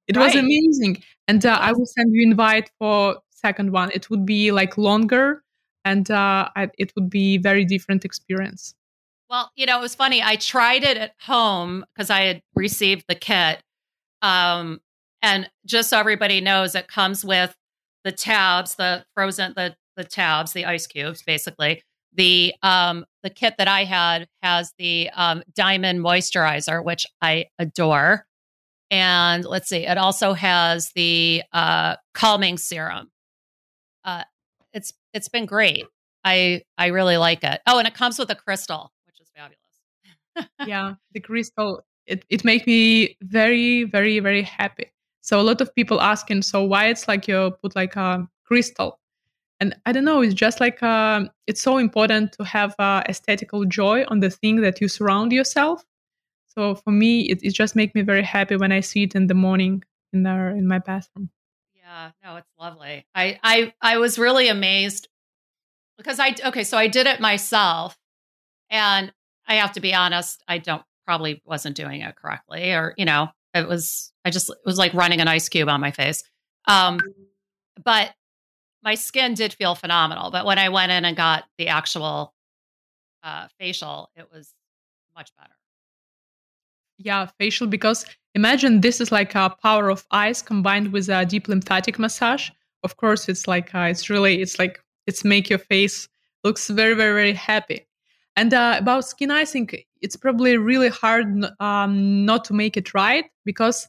It 0.08 0.16
right. 0.16 0.26
was 0.26 0.34
amazing. 0.34 1.02
And 1.28 1.44
uh, 1.46 1.58
I 1.60 1.72
will 1.72 1.86
send 1.86 2.12
you 2.12 2.22
invite 2.22 2.70
for 2.78 3.18
second 3.30 3.72
one. 3.72 3.90
It 3.92 4.10
would 4.10 4.26
be 4.26 4.52
like 4.52 4.76
longer 4.76 5.42
and 5.84 6.10
uh, 6.10 6.48
I, 6.54 6.70
it 6.78 6.92
would 6.94 7.10
be 7.10 7.38
very 7.38 7.64
different 7.64 8.04
experience. 8.04 8.74
Well, 9.28 9.50
you 9.56 9.66
know, 9.66 9.78
it 9.78 9.82
was 9.82 9.94
funny. 9.94 10.22
I 10.22 10.36
tried 10.36 10.84
it 10.84 10.96
at 10.96 11.14
home 11.20 11.84
because 11.94 12.10
I 12.10 12.22
had 12.22 12.42
received 12.54 13.06
the 13.08 13.14
kit. 13.14 13.62
Um, 14.20 14.80
and 15.22 15.48
just 15.64 15.90
so 15.90 15.98
everybody 15.98 16.40
knows, 16.40 16.74
it 16.74 16.88
comes 16.88 17.24
with 17.24 17.56
the 18.04 18.12
tabs, 18.12 18.74
the 18.76 19.04
frozen, 19.14 19.54
the 19.56 19.74
the 19.96 20.04
tabs, 20.04 20.52
the 20.52 20.64
ice 20.64 20.86
cubes, 20.86 21.22
basically. 21.22 21.82
The 22.14 22.54
um, 22.62 23.04
the 23.22 23.30
kit 23.30 23.54
that 23.58 23.68
I 23.68 23.84
had 23.84 24.28
has 24.42 24.72
the 24.78 25.10
um, 25.14 25.42
diamond 25.54 26.00
moisturizer, 26.00 26.84
which 26.84 27.06
I 27.20 27.46
adore. 27.58 28.26
And 28.92 29.46
let's 29.46 29.70
see, 29.70 29.86
it 29.86 29.96
also 29.96 30.34
has 30.34 30.92
the 30.94 31.42
uh, 31.54 31.96
calming 32.12 32.58
serum. 32.58 33.10
Uh, 34.04 34.24
it's 34.74 34.92
it's 35.14 35.28
been 35.28 35.46
great. 35.46 35.86
I 36.24 36.60
I 36.76 36.88
really 36.88 37.16
like 37.16 37.42
it. 37.42 37.62
Oh, 37.66 37.78
and 37.78 37.88
it 37.88 37.94
comes 37.94 38.18
with 38.18 38.30
a 38.30 38.34
crystal, 38.34 38.92
which 39.06 39.18
is 39.18 39.30
fabulous. 39.34 40.50
yeah, 40.66 40.94
the 41.12 41.20
crystal 41.20 41.80
it 42.06 42.26
it 42.28 42.44
makes 42.44 42.66
me 42.66 43.16
very 43.22 43.84
very 43.84 44.20
very 44.20 44.42
happy. 44.42 44.92
So 45.22 45.40
a 45.40 45.42
lot 45.42 45.62
of 45.62 45.74
people 45.74 46.02
asking, 46.02 46.42
so 46.42 46.62
why 46.62 46.88
it's 46.88 47.08
like 47.08 47.26
you 47.26 47.52
put 47.62 47.74
like 47.74 47.96
a 47.96 48.28
crystal, 48.44 48.98
and 49.58 49.74
I 49.86 49.92
don't 49.92 50.04
know, 50.04 50.20
it's 50.20 50.34
just 50.34 50.60
like 50.60 50.82
uh, 50.82 51.24
it's 51.46 51.62
so 51.62 51.78
important 51.78 52.32
to 52.32 52.44
have 52.44 52.74
uh, 52.78 53.02
aesthetical 53.08 53.64
joy 53.64 54.04
on 54.08 54.20
the 54.20 54.28
thing 54.28 54.60
that 54.60 54.82
you 54.82 54.88
surround 54.88 55.32
yourself. 55.32 55.82
So 56.54 56.74
for 56.74 56.90
me, 56.90 57.22
it, 57.30 57.42
it 57.42 57.54
just 57.54 57.74
makes 57.74 57.94
me 57.94 58.02
very 58.02 58.22
happy 58.22 58.56
when 58.56 58.72
I 58.72 58.80
see 58.80 59.04
it 59.04 59.14
in 59.14 59.26
the 59.26 59.34
morning 59.34 59.82
in 60.12 60.22
there 60.22 60.50
in 60.50 60.68
my 60.68 60.78
bathroom. 60.78 61.30
Yeah, 61.74 62.10
no, 62.22 62.36
it's 62.36 62.50
lovely. 62.58 63.06
I 63.14 63.38
I 63.42 63.72
I 63.80 63.98
was 63.98 64.18
really 64.18 64.48
amazed 64.48 65.08
because 65.96 66.18
I 66.18 66.34
okay, 66.46 66.64
so 66.64 66.76
I 66.76 66.88
did 66.88 67.06
it 67.06 67.20
myself, 67.20 67.96
and 68.70 69.12
I 69.46 69.54
have 69.54 69.72
to 69.72 69.80
be 69.80 69.94
honest, 69.94 70.42
I 70.46 70.58
don't 70.58 70.82
probably 71.06 71.42
wasn't 71.44 71.76
doing 71.76 72.02
it 72.02 72.16
correctly, 72.16 72.72
or 72.72 72.94
you 72.98 73.06
know, 73.06 73.28
it 73.54 73.66
was 73.66 74.12
I 74.24 74.30
just 74.30 74.50
it 74.50 74.58
was 74.66 74.78
like 74.78 74.92
running 74.94 75.20
an 75.20 75.28
ice 75.28 75.48
cube 75.48 75.68
on 75.68 75.80
my 75.80 75.90
face. 75.90 76.22
Um, 76.68 77.00
but 77.82 78.10
my 78.82 78.94
skin 78.94 79.34
did 79.34 79.54
feel 79.54 79.74
phenomenal. 79.74 80.30
But 80.30 80.44
when 80.44 80.58
I 80.58 80.68
went 80.68 80.92
in 80.92 81.04
and 81.04 81.16
got 81.16 81.44
the 81.56 81.68
actual 81.68 82.34
uh, 83.22 83.48
facial, 83.58 84.10
it 84.16 84.28
was 84.30 84.52
much 85.14 85.30
better 85.36 85.54
yeah 87.04 87.26
facial 87.38 87.66
because 87.66 88.04
imagine 88.34 88.80
this 88.80 89.00
is 89.00 89.12
like 89.12 89.34
a 89.34 89.54
power 89.62 89.90
of 89.90 90.06
ice 90.10 90.42
combined 90.42 90.92
with 90.92 91.08
a 91.08 91.24
deep 91.24 91.48
lymphatic 91.48 91.98
massage. 91.98 92.50
Of 92.82 92.96
course 92.96 93.28
it's 93.28 93.46
like 93.46 93.74
uh, 93.74 93.88
it's 93.90 94.10
really 94.10 94.40
it's 94.40 94.58
like 94.58 94.82
it's 95.06 95.24
make 95.24 95.50
your 95.50 95.58
face 95.58 96.08
looks 96.44 96.68
very 96.68 96.94
very 96.94 97.12
very 97.14 97.32
happy. 97.32 97.86
And 98.36 98.54
uh, 98.54 98.76
about 98.78 99.04
skin 99.04 99.30
icing 99.30 99.68
it's 100.00 100.16
probably 100.16 100.56
really 100.56 100.88
hard 100.88 101.46
um, 101.60 102.24
not 102.24 102.44
to 102.46 102.54
make 102.54 102.76
it 102.76 102.94
right 102.94 103.26
because 103.44 103.88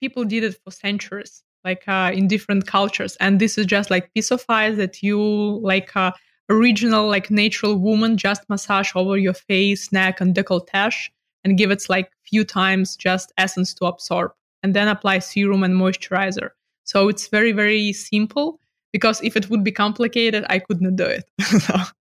people 0.00 0.24
did 0.24 0.44
it 0.44 0.58
for 0.64 0.70
centuries 0.70 1.42
like 1.64 1.86
uh, 1.88 2.10
in 2.14 2.26
different 2.26 2.66
cultures. 2.66 3.16
And 3.20 3.38
this 3.38 3.58
is 3.58 3.66
just 3.66 3.90
like 3.90 4.12
piece 4.14 4.30
of 4.30 4.44
ice 4.48 4.76
that 4.76 5.02
you 5.02 5.20
like 5.62 5.94
uh, 5.94 6.12
original 6.48 7.06
like 7.08 7.30
natural 7.30 7.76
woman 7.76 8.16
just 8.16 8.48
massage 8.48 8.92
over 8.94 9.16
your 9.16 9.34
face 9.34 9.92
neck 9.92 10.20
and 10.20 10.34
decolletage 10.34 11.10
and 11.44 11.58
give 11.58 11.70
it 11.70 11.88
like 11.88 12.10
few 12.24 12.44
times 12.44 12.96
just 12.96 13.32
essence 13.38 13.74
to 13.74 13.86
absorb 13.86 14.32
and 14.62 14.74
then 14.74 14.88
apply 14.88 15.18
serum 15.20 15.62
and 15.62 15.74
moisturizer. 15.74 16.50
So 16.84 17.08
it's 17.08 17.28
very, 17.28 17.52
very 17.52 17.92
simple 17.92 18.58
because 18.92 19.20
if 19.22 19.36
it 19.36 19.48
would 19.48 19.64
be 19.64 19.72
complicated, 19.72 20.44
I 20.48 20.58
could 20.58 20.80
not 20.80 20.96
do 20.96 21.04
it. 21.04 21.24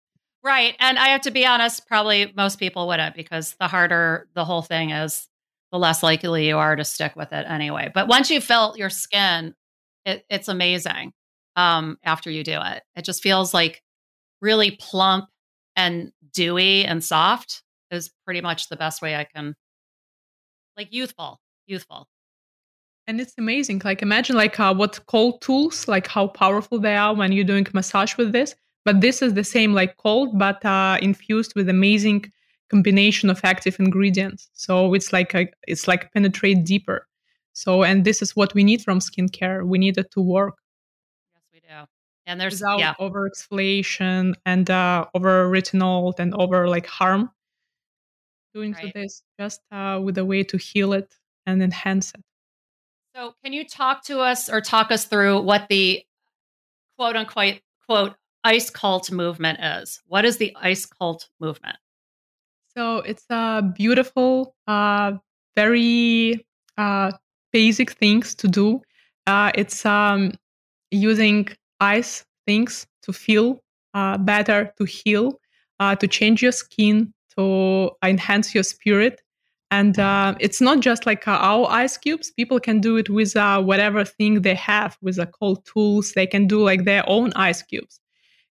Right. 0.43 0.75
And 0.79 0.97
I 0.97 1.09
have 1.09 1.21
to 1.21 1.31
be 1.31 1.45
honest, 1.45 1.85
probably 1.87 2.31
most 2.35 2.59
people 2.59 2.87
wouldn't 2.87 3.15
because 3.15 3.55
the 3.59 3.67
harder 3.67 4.27
the 4.35 4.45
whole 4.45 4.61
thing 4.61 4.91
is, 4.91 5.27
the 5.71 5.77
less 5.77 6.01
likely 6.01 6.47
you 6.47 6.57
are 6.57 6.75
to 6.75 6.83
stick 6.83 7.15
with 7.15 7.31
it 7.31 7.45
anyway. 7.47 7.91
But 7.93 8.07
once 8.07 8.31
you 8.31 8.41
felt 8.41 8.77
your 8.77 8.89
skin, 8.89 9.53
it, 10.05 10.25
it's 10.29 10.47
amazing 10.47 11.11
um, 11.55 11.97
after 12.03 12.31
you 12.31 12.43
do 12.43 12.57
it. 12.59 12.81
It 12.95 13.03
just 13.03 13.21
feels 13.21 13.53
like 13.53 13.83
really 14.41 14.71
plump 14.71 15.25
and 15.75 16.11
dewy 16.33 16.85
and 16.85 17.03
soft 17.03 17.61
is 17.91 18.11
pretty 18.25 18.41
much 18.41 18.69
the 18.69 18.75
best 18.75 19.01
way 19.01 19.15
I 19.15 19.23
can 19.23 19.55
like 20.79 20.89
youthful, 20.91 21.41
youthful. 21.67 22.07
And 23.07 23.19
it's 23.19 23.33
amazing. 23.37 23.81
Like 23.83 24.01
imagine 24.01 24.35
like 24.35 24.59
uh, 24.59 24.73
what 24.73 24.99
cold 25.07 25.41
tools, 25.41 25.87
like 25.87 26.07
how 26.07 26.27
powerful 26.27 26.79
they 26.79 26.95
are 26.95 27.13
when 27.13 27.31
you're 27.31 27.43
doing 27.43 27.67
massage 27.73 28.15
with 28.17 28.31
this. 28.31 28.55
But 28.85 29.01
this 29.01 29.21
is 29.21 29.33
the 29.33 29.43
same 29.43 29.73
like 29.73 29.97
cold, 29.97 30.39
but 30.39 30.63
uh, 30.63 30.97
infused 31.01 31.53
with 31.55 31.67
amazing 31.69 32.31
combination 32.69 33.29
of 33.29 33.41
active 33.43 33.79
ingredients. 33.79 34.49
So 34.53 34.93
it's 34.93 35.11
like 35.11 35.33
a, 35.33 35.47
it's 35.67 35.87
like 35.87 36.13
penetrate 36.13 36.63
deeper. 36.63 37.07
So 37.53 37.83
and 37.83 38.05
this 38.05 38.21
is 38.21 38.35
what 38.35 38.53
we 38.53 38.63
need 38.63 38.81
from 38.81 38.99
skincare. 38.99 39.65
We 39.65 39.79
need 39.79 39.97
it 39.97 40.11
to 40.11 40.21
work. 40.21 40.55
Yes, 41.33 41.43
we 41.51 41.59
do. 41.59 41.85
And 42.25 42.39
there's 42.39 42.61
Without 42.61 42.79
yeah. 42.79 42.93
over 42.99 43.29
exfoliation 43.29 44.35
and 44.45 44.69
uh, 44.69 45.05
over 45.15 45.49
retinol 45.49 46.17
and 46.19 46.33
over 46.35 46.69
like 46.69 46.85
harm 46.85 47.31
doing 48.53 48.73
right. 48.73 48.93
this 48.93 49.23
just 49.39 49.61
uh, 49.71 49.99
with 50.03 50.17
a 50.17 50.25
way 50.25 50.43
to 50.43 50.57
heal 50.57 50.93
it 50.93 51.13
and 51.45 51.61
enhance 51.61 52.11
it. 52.13 52.21
So, 53.15 53.33
can 53.43 53.53
you 53.53 53.65
talk 53.67 54.03
to 54.05 54.19
us 54.19 54.49
or 54.49 54.61
talk 54.61 54.91
us 54.91 55.05
through 55.05 55.41
what 55.41 55.67
the 55.69 56.03
quote 56.97 57.15
unquote 57.15 57.61
quote 57.87 58.15
ice 58.43 58.69
cult 58.69 59.11
movement 59.11 59.59
is? 59.59 60.01
What 60.07 60.25
is 60.25 60.37
the 60.37 60.55
ice 60.59 60.85
cult 60.85 61.29
movement? 61.39 61.77
So, 62.77 62.97
it's 62.97 63.25
a 63.29 63.61
beautiful, 63.75 64.55
uh, 64.67 65.13
very 65.55 66.45
uh, 66.77 67.11
basic 67.51 67.91
things 67.91 68.35
to 68.35 68.47
do. 68.47 68.81
Uh, 69.27 69.51
it's 69.55 69.85
um, 69.85 70.33
using 70.91 71.47
ice 71.79 72.25
things 72.45 72.87
to 73.03 73.13
feel 73.13 73.59
uh, 73.93 74.17
better, 74.17 74.73
to 74.77 74.85
heal, 74.85 75.39
uh, 75.79 75.95
to 75.95 76.07
change 76.07 76.41
your 76.41 76.51
skin, 76.51 77.13
to 77.37 77.91
enhance 78.03 78.53
your 78.53 78.63
spirit. 78.63 79.21
And 79.71 79.99
uh, 79.99 80.35
it's 80.39 80.61
not 80.61 80.79
just 80.79 81.05
like 81.05 81.27
uh, 81.27 81.31
our 81.31 81.67
ice 81.69 81.95
cubes. 81.95 82.31
People 82.31 82.59
can 82.59 82.79
do 82.79 82.97
it 82.97 83.09
with 83.09 83.35
uh, 83.35 83.61
whatever 83.61 84.03
thing 84.03 84.41
they 84.41 84.55
have, 84.55 84.97
with 85.01 85.19
uh, 85.19 85.27
cold 85.27 85.63
tools. 85.65 86.13
They 86.13 86.25
can 86.25 86.47
do 86.47 86.63
like 86.63 86.85
their 86.85 87.07
own 87.07 87.31
ice 87.35 87.61
cubes. 87.61 87.99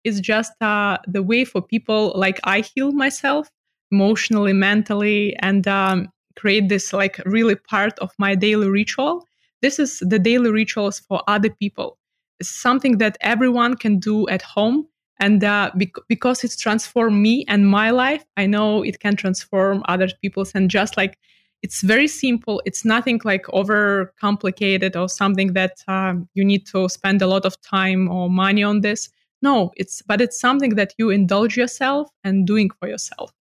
It's 0.04 0.20
just 0.20 0.54
uh, 0.62 0.98
the 1.08 1.24
way 1.24 1.46
for 1.46 1.62
people 1.62 2.14
like 2.16 2.40
I 2.44 2.62
heal 2.62 2.92
myself 2.92 3.50
emotionally, 3.92 4.54
mentally, 4.54 5.36
and 5.40 5.68
um, 5.68 6.12
create 6.36 6.70
this 6.70 6.94
like 6.94 7.18
really 7.26 7.56
part 7.56 7.98
of 8.00 8.12
my 8.20 8.36
daily 8.36 8.70
ritual. 8.70 9.26
This 9.62 9.80
is 9.80 10.00
the 10.00 10.20
daily 10.20 10.52
rituals 10.52 11.00
for 11.00 11.24
other 11.28 11.50
people. 11.50 11.98
It's 12.40 12.50
something 12.50 12.98
that 12.98 13.18
everyone 13.22 13.78
can 13.78 14.00
do 14.00 14.28
at 14.28 14.42
home 14.42 14.88
and 15.20 15.44
uh, 15.44 15.72
bec- 15.78 16.04
because 16.08 16.44
it's 16.44 16.58
transformed 16.58 17.22
me 17.22 17.46
and 17.48 17.68
my 17.68 17.90
life 17.90 18.26
i 18.38 18.46
know 18.46 18.84
it 18.84 19.00
can 19.00 19.16
transform 19.16 19.84
other 19.88 20.10
people's 20.22 20.52
and 20.56 20.70
just 20.70 20.98
like 20.98 21.18
it's 21.66 21.82
very 21.82 22.08
simple. 22.08 22.62
It's 22.66 22.86
nothing 22.86 23.20
like 23.24 23.48
over 23.50 24.14
complicated 24.22 24.96
or 24.96 25.10
something 25.10 25.54
that 25.54 25.84
um, 25.88 26.30
you 26.36 26.46
need 26.46 26.68
to 26.68 26.88
spend 26.90 27.24
a 27.24 27.28
lot 27.28 27.44
of 27.44 27.60
time 27.62 28.08
or 28.08 28.30
money 28.30 28.62
on 28.62 28.82
this. 28.82 29.10
No, 29.42 29.72
it's 29.76 30.04
but 30.04 30.22
it's 30.22 30.40
something 30.40 30.76
that 30.76 30.94
you 31.00 31.10
indulge 31.10 31.58
yourself 31.58 32.08
and 32.24 32.46
doing 32.46 32.70
for 32.80 32.88
yourself. 32.88 33.32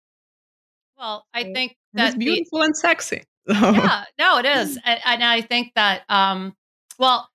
Well, 0.97 1.27
I 1.35 1.53
think 1.53 1.77
that's 1.93 2.15
beautiful 2.15 2.59
the, 2.59 2.65
and 2.65 2.75
sexy. 2.75 3.23
yeah, 3.47 4.05
no, 4.17 4.39
it 4.39 4.45
is, 4.45 4.79
and, 4.83 4.99
and 5.05 5.23
I 5.23 5.41
think 5.41 5.73
that 5.75 6.01
um, 6.09 6.55
well, 6.97 7.29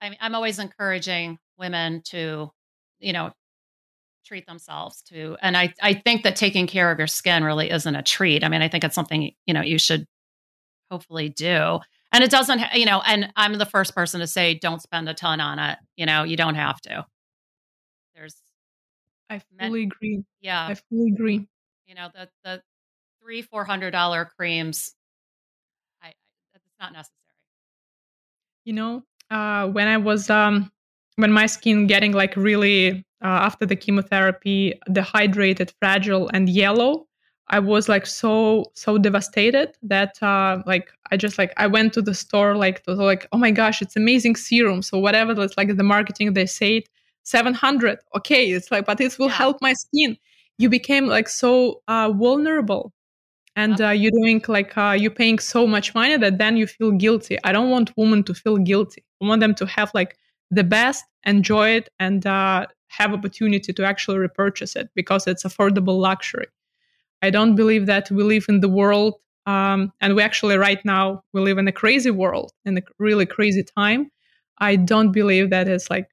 I 0.00 0.10
mean, 0.10 0.18
I'm 0.20 0.36
always 0.36 0.60
encouraging 0.60 1.38
women 1.58 2.02
to, 2.10 2.52
you 3.00 3.12
know, 3.12 3.32
treat 4.26 4.46
themselves 4.46 5.02
to 5.02 5.36
and 5.40 5.56
i 5.56 5.72
i 5.82 5.94
think 5.94 6.24
that 6.24 6.34
taking 6.34 6.66
care 6.66 6.90
of 6.90 6.98
your 6.98 7.06
skin 7.06 7.44
really 7.44 7.70
isn't 7.70 7.94
a 7.94 8.02
treat. 8.02 8.42
I 8.42 8.48
mean 8.48 8.60
i 8.60 8.68
think 8.68 8.82
it's 8.82 8.94
something 8.94 9.30
you 9.46 9.54
know 9.54 9.62
you 9.62 9.78
should 9.78 10.04
hopefully 10.90 11.28
do. 11.28 11.78
And 12.12 12.24
it 12.24 12.30
doesn't 12.30 12.60
you 12.74 12.86
know 12.86 13.00
and 13.06 13.32
i'm 13.36 13.54
the 13.54 13.66
first 13.66 13.94
person 13.94 14.20
to 14.20 14.26
say 14.26 14.54
don't 14.54 14.82
spend 14.82 15.08
a 15.08 15.14
ton 15.14 15.40
on 15.40 15.58
it 15.58 15.78
you 15.96 16.06
know 16.06 16.24
you 16.24 16.36
don't 16.36 16.56
have 16.56 16.80
to. 16.82 17.06
There's 18.16 18.34
i 19.30 19.40
fully 19.60 19.84
agree. 19.84 20.24
Yeah. 20.40 20.66
I 20.66 20.74
fully 20.74 21.12
agree. 21.12 21.46
You 21.86 21.94
know 21.94 22.08
the 22.12 22.28
the 22.42 22.62
three 23.22 23.42
four 23.42 23.64
hundred 23.64 23.92
dollar 23.92 24.28
creams 24.36 24.94
i 26.02 26.08
it's 26.08 26.64
not 26.80 26.92
necessary. 26.92 27.12
You 28.64 28.72
know 28.72 29.02
uh 29.30 29.68
when 29.68 29.86
i 29.88 29.98
was 29.98 30.30
um 30.30 30.70
when 31.16 31.32
my 31.32 31.46
skin 31.46 31.86
getting 31.86 32.12
like 32.12 32.36
really 32.36 33.04
uh, 33.22 33.40
after 33.48 33.66
the 33.66 33.76
chemotherapy, 33.76 34.78
dehydrated, 34.92 35.72
fragile, 35.80 36.28
and 36.32 36.48
yellow. 36.48 37.06
I 37.48 37.60
was 37.60 37.88
like 37.88 38.06
so 38.06 38.64
so 38.74 38.98
devastated 38.98 39.76
that 39.82 40.20
uh, 40.20 40.62
like 40.66 40.90
I 41.12 41.16
just 41.16 41.38
like 41.38 41.52
I 41.56 41.68
went 41.68 41.92
to 41.94 42.02
the 42.02 42.12
store 42.12 42.56
like 42.56 42.82
to, 42.84 42.94
like 42.94 43.28
oh 43.30 43.38
my 43.38 43.52
gosh 43.52 43.80
it's 43.80 43.94
amazing 43.94 44.34
serum 44.34 44.82
so 44.82 44.98
whatever 44.98 45.32
that's 45.32 45.56
like 45.56 45.76
the 45.76 45.84
marketing 45.84 46.32
they 46.32 46.46
say 46.46 46.78
it 46.78 46.88
700 47.22 48.00
okay 48.16 48.50
it's 48.50 48.72
like 48.72 48.84
but 48.84 49.00
it 49.00 49.16
will 49.16 49.28
yeah. 49.28 49.34
help 49.34 49.62
my 49.62 49.74
skin 49.74 50.16
you 50.58 50.68
became 50.68 51.06
like 51.06 51.28
so 51.28 51.82
uh, 51.86 52.10
vulnerable 52.10 52.92
and 53.54 53.80
uh, 53.80 53.90
you're 53.90 54.10
doing 54.10 54.42
like 54.48 54.76
uh, 54.76 54.96
you're 54.98 55.12
paying 55.12 55.38
so 55.38 55.68
much 55.68 55.94
money 55.94 56.16
that 56.16 56.38
then 56.38 56.56
you 56.56 56.66
feel 56.66 56.90
guilty 56.90 57.38
I 57.44 57.52
don't 57.52 57.70
want 57.70 57.96
women 57.96 58.24
to 58.24 58.34
feel 58.34 58.56
guilty 58.56 59.04
I 59.22 59.26
want 59.26 59.40
them 59.40 59.54
to 59.54 59.66
have 59.66 59.92
like 59.94 60.16
the 60.50 60.64
best 60.64 61.04
enjoy 61.24 61.70
it 61.70 61.88
and 61.98 62.26
uh, 62.26 62.66
have 62.88 63.12
opportunity 63.12 63.72
to 63.72 63.84
actually 63.84 64.18
repurchase 64.18 64.76
it 64.76 64.88
because 64.94 65.26
it's 65.26 65.44
affordable 65.44 65.98
luxury. 66.00 66.46
I 67.22 67.30
don't 67.30 67.56
believe 67.56 67.86
that 67.86 68.10
we 68.10 68.22
live 68.22 68.46
in 68.48 68.60
the 68.60 68.68
world, 68.68 69.14
um, 69.46 69.92
and 70.00 70.14
we 70.14 70.22
actually 70.22 70.56
right 70.56 70.82
now 70.84 71.22
we 71.32 71.40
live 71.40 71.58
in 71.58 71.68
a 71.68 71.72
crazy 71.72 72.10
world 72.10 72.52
in 72.64 72.78
a 72.78 72.82
really 72.98 73.26
crazy 73.26 73.64
time. 73.64 74.10
I 74.58 74.76
don't 74.76 75.12
believe 75.12 75.50
that 75.50 75.68
it's 75.68 75.90
like, 75.90 76.08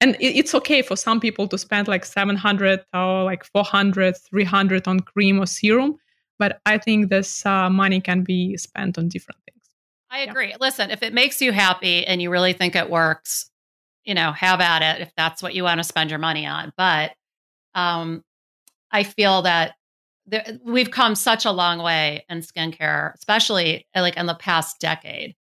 and 0.00 0.16
it's 0.20 0.54
okay 0.54 0.82
for 0.82 0.96
some 0.96 1.20
people 1.20 1.48
to 1.48 1.58
spend 1.58 1.88
like 1.88 2.04
700 2.04 2.84
or 2.94 3.24
like 3.24 3.44
400, 3.44 4.16
300 4.16 4.86
on 4.86 5.00
cream 5.00 5.40
or 5.40 5.46
serum, 5.46 5.96
but 6.38 6.60
I 6.66 6.78
think 6.78 7.08
this 7.08 7.44
uh, 7.46 7.70
money 7.70 8.00
can 8.00 8.22
be 8.22 8.56
spent 8.56 8.98
on 8.98 9.08
different 9.08 9.40
things. 9.44 9.64
I 10.10 10.20
agree. 10.20 10.50
Yeah. 10.50 10.56
Listen, 10.60 10.90
if 10.90 11.02
it 11.02 11.12
makes 11.12 11.40
you 11.40 11.52
happy 11.52 12.06
and 12.06 12.20
you 12.20 12.30
really 12.30 12.52
think 12.52 12.76
it 12.76 12.90
works, 12.90 13.50
you 14.06 14.14
know, 14.14 14.32
have 14.32 14.60
at 14.60 14.82
it 14.82 15.02
if 15.02 15.12
that's 15.16 15.42
what 15.42 15.54
you 15.54 15.64
want 15.64 15.78
to 15.78 15.84
spend 15.84 16.10
your 16.10 16.18
money 16.18 16.46
on. 16.46 16.72
But 16.76 17.12
um, 17.74 18.22
I 18.90 19.02
feel 19.02 19.42
that 19.42 19.74
there, 20.26 20.44
we've 20.64 20.90
come 20.90 21.14
such 21.14 21.44
a 21.44 21.52
long 21.52 21.82
way 21.82 22.24
in 22.28 22.38
skincare, 22.38 23.14
especially 23.14 23.86
uh, 23.94 24.00
like 24.00 24.16
in 24.16 24.26
the 24.26 24.34
past 24.34 24.80
decade, 24.80 25.34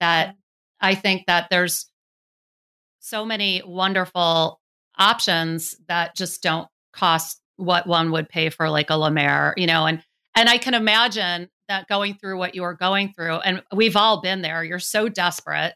that 0.00 0.36
I 0.80 0.94
think 0.94 1.26
that 1.26 1.48
there's 1.50 1.90
so 3.00 3.24
many 3.24 3.62
wonderful 3.66 4.60
options 4.98 5.74
that 5.88 6.14
just 6.14 6.42
don't 6.42 6.68
cost 6.92 7.40
what 7.56 7.86
one 7.86 8.12
would 8.12 8.28
pay 8.28 8.50
for 8.50 8.70
like 8.70 8.90
a 8.90 8.96
La 8.96 9.10
Mer, 9.10 9.54
you 9.56 9.66
know, 9.66 9.86
and 9.86 10.02
and 10.36 10.48
I 10.48 10.58
can 10.58 10.74
imagine 10.74 11.48
that 11.68 11.88
going 11.88 12.14
through 12.14 12.38
what 12.38 12.54
you 12.54 12.62
are 12.62 12.74
going 12.74 13.12
through, 13.12 13.36
and 13.36 13.62
we've 13.74 13.96
all 13.96 14.20
been 14.20 14.42
there. 14.42 14.62
You're 14.62 14.78
so 14.78 15.08
desperate 15.08 15.74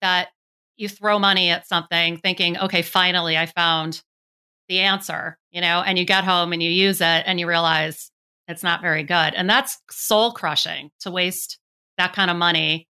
that 0.00 0.28
you 0.76 0.88
throw 0.88 1.18
money 1.18 1.50
at 1.50 1.66
something 1.66 2.16
thinking, 2.18 2.58
okay, 2.58 2.82
finally 2.82 3.36
I 3.36 3.46
found 3.46 4.02
the 4.68 4.80
answer, 4.80 5.38
you 5.50 5.60
know, 5.60 5.82
and 5.84 5.98
you 5.98 6.04
get 6.04 6.24
home 6.24 6.52
and 6.52 6.62
you 6.62 6.70
use 6.70 7.00
it 7.00 7.24
and 7.26 7.38
you 7.38 7.46
realize 7.46 8.10
it's 8.48 8.62
not 8.62 8.80
very 8.80 9.02
good. 9.02 9.34
And 9.34 9.48
that's 9.48 9.78
soul 9.90 10.32
crushing 10.32 10.90
to 11.00 11.10
waste 11.10 11.58
that 11.98 12.12
kind 12.12 12.30
of 12.30 12.36
money. 12.36 12.88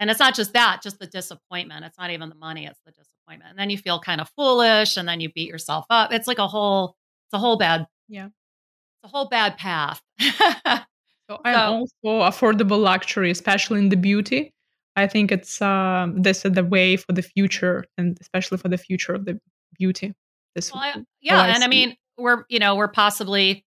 And 0.00 0.10
it's 0.10 0.20
not 0.20 0.34
just 0.34 0.52
that, 0.52 0.80
just 0.82 0.98
the 0.98 1.06
disappointment. 1.06 1.84
It's 1.84 1.98
not 1.98 2.10
even 2.10 2.28
the 2.28 2.34
money, 2.34 2.66
it's 2.66 2.80
the 2.86 2.92
disappointment. 2.92 3.50
And 3.50 3.58
then 3.58 3.70
you 3.70 3.78
feel 3.78 4.00
kind 4.00 4.20
of 4.20 4.30
foolish 4.36 4.96
and 4.96 5.08
then 5.08 5.20
you 5.20 5.30
beat 5.32 5.48
yourself 5.48 5.84
up. 5.90 6.12
It's 6.12 6.28
like 6.28 6.38
a 6.38 6.46
whole, 6.46 6.96
it's 7.26 7.34
a 7.34 7.38
whole 7.38 7.58
bad, 7.58 7.86
yeah, 8.08 8.26
it's 8.26 9.04
a 9.04 9.08
whole 9.08 9.28
bad 9.28 9.58
path. 9.58 10.00
so, 10.20 11.40
and 11.44 11.54
so, 11.54 12.10
also 12.10 12.30
affordable 12.30 12.80
luxury, 12.80 13.30
especially 13.30 13.80
in 13.80 13.88
the 13.88 13.96
beauty. 13.96 14.52
I 14.98 15.06
think 15.06 15.30
it's 15.30 15.62
um, 15.62 16.20
this 16.22 16.44
is 16.44 16.52
the 16.52 16.64
way 16.64 16.96
for 16.96 17.12
the 17.12 17.22
future, 17.22 17.84
and 17.96 18.18
especially 18.20 18.58
for 18.58 18.68
the 18.68 18.78
future 18.78 19.14
of 19.14 19.24
the 19.24 19.40
beauty. 19.78 20.14
This, 20.54 20.72
well, 20.72 20.82
I, 20.82 21.04
yeah, 21.20 21.54
and 21.54 21.62
I 21.62 21.68
mean, 21.68 21.96
we're 22.16 22.44
you 22.48 22.58
know 22.58 22.74
we're 22.74 22.88
possibly, 22.88 23.64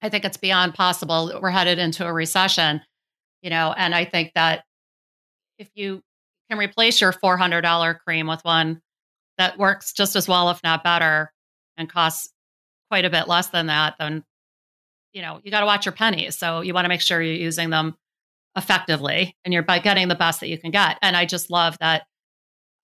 I 0.00 0.08
think 0.08 0.24
it's 0.24 0.36
beyond 0.36 0.74
possible. 0.74 1.38
We're 1.40 1.50
headed 1.50 1.78
into 1.78 2.06
a 2.06 2.12
recession, 2.12 2.80
you 3.42 3.50
know, 3.50 3.74
and 3.76 3.94
I 3.94 4.04
think 4.04 4.32
that 4.34 4.64
if 5.58 5.68
you 5.74 6.02
can 6.48 6.58
replace 6.58 7.00
your 7.00 7.12
four 7.12 7.36
hundred 7.36 7.60
dollar 7.60 7.94
cream 7.94 8.26
with 8.26 8.42
one 8.42 8.80
that 9.36 9.58
works 9.58 9.92
just 9.92 10.16
as 10.16 10.26
well, 10.26 10.50
if 10.50 10.62
not 10.64 10.82
better, 10.82 11.30
and 11.76 11.90
costs 11.90 12.32
quite 12.88 13.04
a 13.04 13.10
bit 13.10 13.28
less 13.28 13.48
than 13.48 13.66
that, 13.66 13.96
then 13.98 14.24
you 15.12 15.20
know 15.20 15.40
you 15.44 15.50
got 15.50 15.60
to 15.60 15.66
watch 15.66 15.84
your 15.84 15.92
pennies. 15.92 16.38
So 16.38 16.62
you 16.62 16.72
want 16.72 16.86
to 16.86 16.88
make 16.88 17.02
sure 17.02 17.20
you're 17.20 17.34
using 17.34 17.68
them 17.70 17.96
effectively 18.56 19.36
and 19.44 19.52
you're 19.52 19.62
by 19.62 19.78
getting 19.78 20.08
the 20.08 20.14
best 20.14 20.40
that 20.40 20.48
you 20.48 20.58
can 20.58 20.70
get. 20.70 20.98
And 21.02 21.16
I 21.16 21.26
just 21.26 21.50
love 21.50 21.76
that 21.78 22.04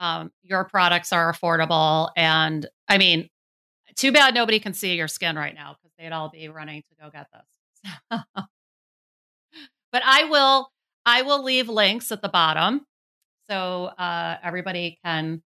um, 0.01 0.33
your 0.43 0.65
products 0.65 1.13
are 1.13 1.33
affordable. 1.33 2.11
And 2.17 2.67
I 2.89 2.99
mean, 2.99 3.29
too 3.97 4.13
bad 4.13 4.35
nobody 4.35 4.59
can 4.59 4.75
see 4.75 4.95
your 4.95 5.09
skin 5.09 5.37
right 5.37 5.55
now 5.55 5.77
because 5.81 5.95
they'd 5.99 6.13
all 6.13 6.29
be 6.29 6.49
running 6.49 6.83
to 6.83 7.05
go 7.05 7.11
get 7.11 7.27
this. 7.33 7.91
but 9.93 10.03
I 10.05 10.25
will, 10.25 10.71
I 11.05 11.23
will 11.23 11.43
leave 11.43 11.69
links 11.69 12.11
at 12.11 12.23
the 12.23 12.29
bottom 12.29 12.87
so 13.49 13.87
uh, 13.87 14.37
everybody 14.43 14.99
can 15.05 15.43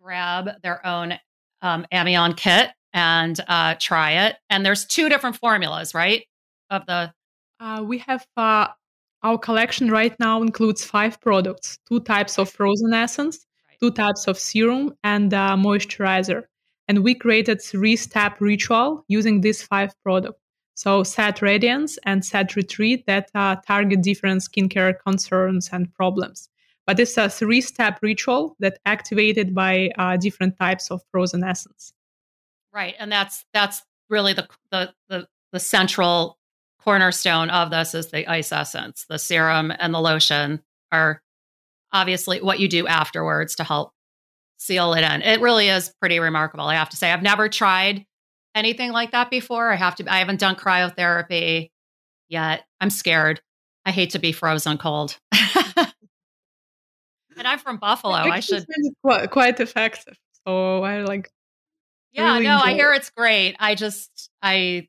grab 0.00 0.50
their 0.62 0.84
own 0.86 1.14
um, 1.62 1.86
Ameon 1.92 2.34
kit 2.34 2.70
and 2.92 3.38
uh, 3.48 3.74
try 3.78 4.28
it. 4.28 4.36
And 4.48 4.64
there's 4.64 4.86
two 4.86 5.08
different 5.08 5.36
formulas, 5.36 5.94
right? 5.94 6.24
Of 6.70 6.86
the 6.86 7.12
uh, 7.60 7.82
we 7.84 7.98
have 7.98 8.24
uh, 8.36 8.68
our 9.22 9.38
collection 9.38 9.90
right 9.90 10.18
now 10.20 10.42
includes 10.42 10.84
five 10.84 11.20
products 11.20 11.78
two 11.88 12.00
types 12.00 12.38
of 12.38 12.48
frozen 12.48 12.94
essence, 12.94 13.46
two 13.80 13.90
types 13.90 14.26
of 14.26 14.38
serum, 14.38 14.94
and 15.04 15.34
uh, 15.34 15.56
moisturizer. 15.56 16.44
And 16.86 17.04
we 17.04 17.14
created 17.14 17.60
three 17.60 17.96
step 17.96 18.40
ritual 18.40 19.04
using 19.08 19.40
these 19.40 19.62
five 19.62 19.92
products. 20.02 20.40
So, 20.74 21.02
set 21.02 21.42
radiance 21.42 21.98
and 22.04 22.24
set 22.24 22.54
retreat 22.54 23.04
that 23.06 23.30
uh, 23.34 23.56
target 23.66 24.02
different 24.02 24.42
skincare 24.42 24.94
concerns 25.04 25.70
and 25.72 25.92
problems. 25.92 26.48
But 26.86 27.00
it's 27.00 27.16
a 27.16 27.28
three 27.28 27.60
step 27.60 27.98
ritual 28.00 28.56
that 28.60 28.78
activated 28.86 29.54
by 29.54 29.90
uh, 29.98 30.16
different 30.16 30.56
types 30.56 30.90
of 30.90 31.02
frozen 31.10 31.42
essence. 31.42 31.92
Right. 32.72 32.94
And 32.98 33.10
that's 33.10 33.44
that's 33.52 33.82
really 34.08 34.32
the 34.32 34.48
the 34.70 34.94
the, 35.08 35.28
the 35.52 35.60
central 35.60 36.37
cornerstone 36.78 37.50
of 37.50 37.70
this 37.70 37.94
is 37.94 38.08
the 38.08 38.26
ice 38.26 38.52
essence. 38.52 39.04
The 39.08 39.18
serum 39.18 39.72
and 39.78 39.92
the 39.92 40.00
lotion 40.00 40.62
are 40.92 41.22
obviously 41.92 42.40
what 42.40 42.60
you 42.60 42.68
do 42.68 42.86
afterwards 42.86 43.56
to 43.56 43.64
help 43.64 43.92
seal 44.58 44.94
it 44.94 45.02
in. 45.02 45.22
It 45.22 45.40
really 45.40 45.68
is 45.68 45.92
pretty 46.00 46.18
remarkable, 46.18 46.66
I 46.66 46.74
have 46.74 46.90
to 46.90 46.96
say. 46.96 47.10
I've 47.12 47.22
never 47.22 47.48
tried 47.48 48.04
anything 48.54 48.92
like 48.92 49.12
that 49.12 49.30
before. 49.30 49.70
I 49.70 49.76
have 49.76 49.96
to 49.96 50.12
I 50.12 50.18
haven't 50.18 50.40
done 50.40 50.56
cryotherapy 50.56 51.70
yet. 52.28 52.64
I'm 52.80 52.90
scared. 52.90 53.40
I 53.84 53.90
hate 53.90 54.10
to 54.10 54.18
be 54.18 54.32
frozen 54.32 54.78
cold. 54.78 55.18
and 55.32 55.92
I'm 57.36 57.58
from 57.58 57.78
Buffalo. 57.78 58.14
I, 58.14 58.36
I 58.36 58.40
should 58.40 58.66
quite, 59.02 59.30
quite 59.30 59.60
effective. 59.60 60.18
So 60.46 60.82
I 60.82 61.02
like 61.02 61.30
Yeah, 62.12 62.32
really 62.34 62.44
no, 62.44 62.58
I 62.58 62.74
hear 62.74 62.92
it's 62.92 63.10
great. 63.10 63.56
I 63.58 63.74
just 63.74 64.30
I 64.42 64.88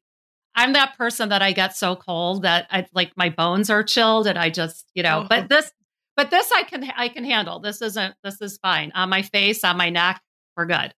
I'm 0.55 0.73
that 0.73 0.97
person 0.97 1.29
that 1.29 1.41
I 1.41 1.51
get 1.51 1.75
so 1.75 1.95
cold 1.95 2.43
that 2.43 2.67
I 2.69 2.85
like 2.93 3.11
my 3.15 3.29
bones 3.29 3.69
are 3.69 3.83
chilled 3.83 4.27
and 4.27 4.37
I 4.37 4.49
just, 4.49 4.89
you 4.93 5.03
know, 5.03 5.21
oh. 5.23 5.27
but 5.29 5.39
mm-hmm. 5.39 5.47
this 5.47 5.71
but 6.15 6.31
this 6.31 6.51
I 6.51 6.63
can 6.63 6.83
I 6.97 7.07
can 7.07 7.23
handle. 7.23 7.59
This 7.59 7.81
isn't 7.81 8.13
this 8.23 8.41
is 8.41 8.57
fine. 8.57 8.91
On 8.93 9.09
my 9.09 9.21
face, 9.21 9.63
on 9.63 9.77
my 9.77 9.89
neck, 9.89 10.21
we're 10.57 10.65
good. 10.65 10.93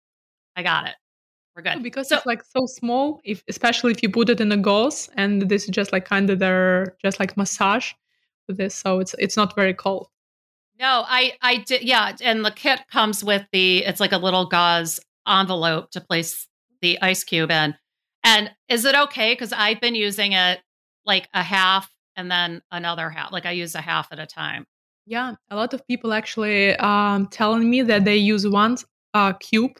I 0.56 0.62
got 0.62 0.86
it. 0.86 0.94
we're 1.54 1.62
good. 1.62 1.82
Because 1.82 2.08
so, 2.08 2.16
it's 2.16 2.26
like 2.26 2.42
so 2.42 2.64
small, 2.64 3.20
if 3.24 3.42
especially 3.48 3.92
if 3.92 4.02
you 4.02 4.08
put 4.08 4.30
it 4.30 4.40
in 4.40 4.50
a 4.50 4.56
gauze, 4.56 5.10
and 5.16 5.42
this 5.42 5.64
is 5.64 5.70
just 5.70 5.92
like 5.92 6.06
kind 6.06 6.30
of 6.30 6.38
their 6.38 6.96
just 7.02 7.20
like 7.20 7.36
massage 7.36 7.92
with 8.48 8.56
this, 8.56 8.74
so 8.74 8.98
it's 8.98 9.14
it's 9.18 9.36
not 9.36 9.54
very 9.54 9.74
cold. 9.74 10.08
No, 10.78 11.04
I 11.06 11.34
I 11.42 11.58
did 11.58 11.82
yeah, 11.82 12.16
and 12.22 12.42
the 12.42 12.50
kit 12.50 12.80
comes 12.90 13.22
with 13.22 13.46
the 13.52 13.84
it's 13.84 14.00
like 14.00 14.12
a 14.12 14.18
little 14.18 14.46
gauze 14.46 15.00
envelope 15.28 15.90
to 15.90 16.00
place 16.00 16.48
the 16.80 16.98
ice 17.02 17.24
cube 17.24 17.50
in. 17.50 17.74
And 18.24 18.50
is 18.68 18.84
it 18.84 18.94
okay? 18.94 19.32
Because 19.32 19.52
I've 19.52 19.80
been 19.80 19.94
using 19.94 20.32
it 20.32 20.60
like 21.06 21.28
a 21.32 21.42
half 21.42 21.90
and 22.16 22.30
then 22.30 22.62
another 22.70 23.10
half. 23.10 23.32
Like 23.32 23.46
I 23.46 23.52
use 23.52 23.74
a 23.74 23.80
half 23.80 24.08
at 24.12 24.18
a 24.18 24.26
time. 24.26 24.66
Yeah, 25.06 25.34
a 25.50 25.56
lot 25.56 25.74
of 25.74 25.86
people 25.86 26.12
actually 26.12 26.76
um, 26.76 27.26
telling 27.28 27.68
me 27.68 27.82
that 27.82 28.04
they 28.04 28.16
use 28.16 28.46
one 28.46 28.76
uh, 29.14 29.32
cube 29.34 29.72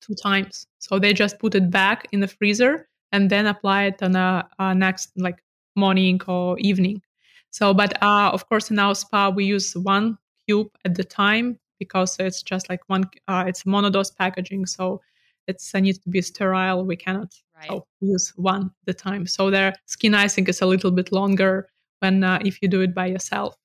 two 0.00 0.14
times. 0.14 0.66
So 0.78 0.98
they 0.98 1.12
just 1.12 1.38
put 1.38 1.54
it 1.54 1.70
back 1.70 2.06
in 2.12 2.20
the 2.20 2.28
freezer 2.28 2.88
and 3.12 3.30
then 3.30 3.46
apply 3.46 3.84
it 3.84 4.02
on 4.02 4.16
a, 4.16 4.48
a 4.58 4.74
next 4.74 5.10
like 5.16 5.38
morning 5.76 6.20
or 6.26 6.58
evening. 6.58 7.00
So, 7.50 7.72
but 7.72 8.02
uh, 8.02 8.30
of 8.32 8.48
course, 8.48 8.70
in 8.70 8.78
our 8.78 8.94
spa 8.94 9.30
we 9.30 9.44
use 9.44 9.74
one 9.76 10.18
cube 10.46 10.68
at 10.84 10.94
the 10.94 11.04
time 11.04 11.58
because 11.78 12.16
it's 12.18 12.42
just 12.42 12.68
like 12.68 12.80
one. 12.88 13.04
Uh, 13.28 13.44
it's 13.46 13.64
monodose 13.64 14.10
packaging, 14.10 14.66
so 14.66 15.00
it's 15.46 15.74
uh, 15.74 15.80
needs 15.80 15.98
to 15.98 16.08
be 16.08 16.20
sterile. 16.20 16.84
We 16.84 16.96
cannot 16.96 17.32
so 17.68 17.86
use 18.00 18.32
one 18.36 18.64
at 18.66 18.86
the 18.86 18.94
time. 18.94 19.26
So 19.26 19.50
their 19.50 19.74
skin 19.86 20.14
icing 20.14 20.46
is 20.46 20.60
a 20.60 20.66
little 20.66 20.90
bit 20.90 21.12
longer 21.12 21.68
when 22.00 22.24
uh, 22.24 22.38
if 22.44 22.60
you 22.62 22.68
do 22.68 22.80
it 22.80 22.94
by 22.94 23.06
yourself. 23.06 23.56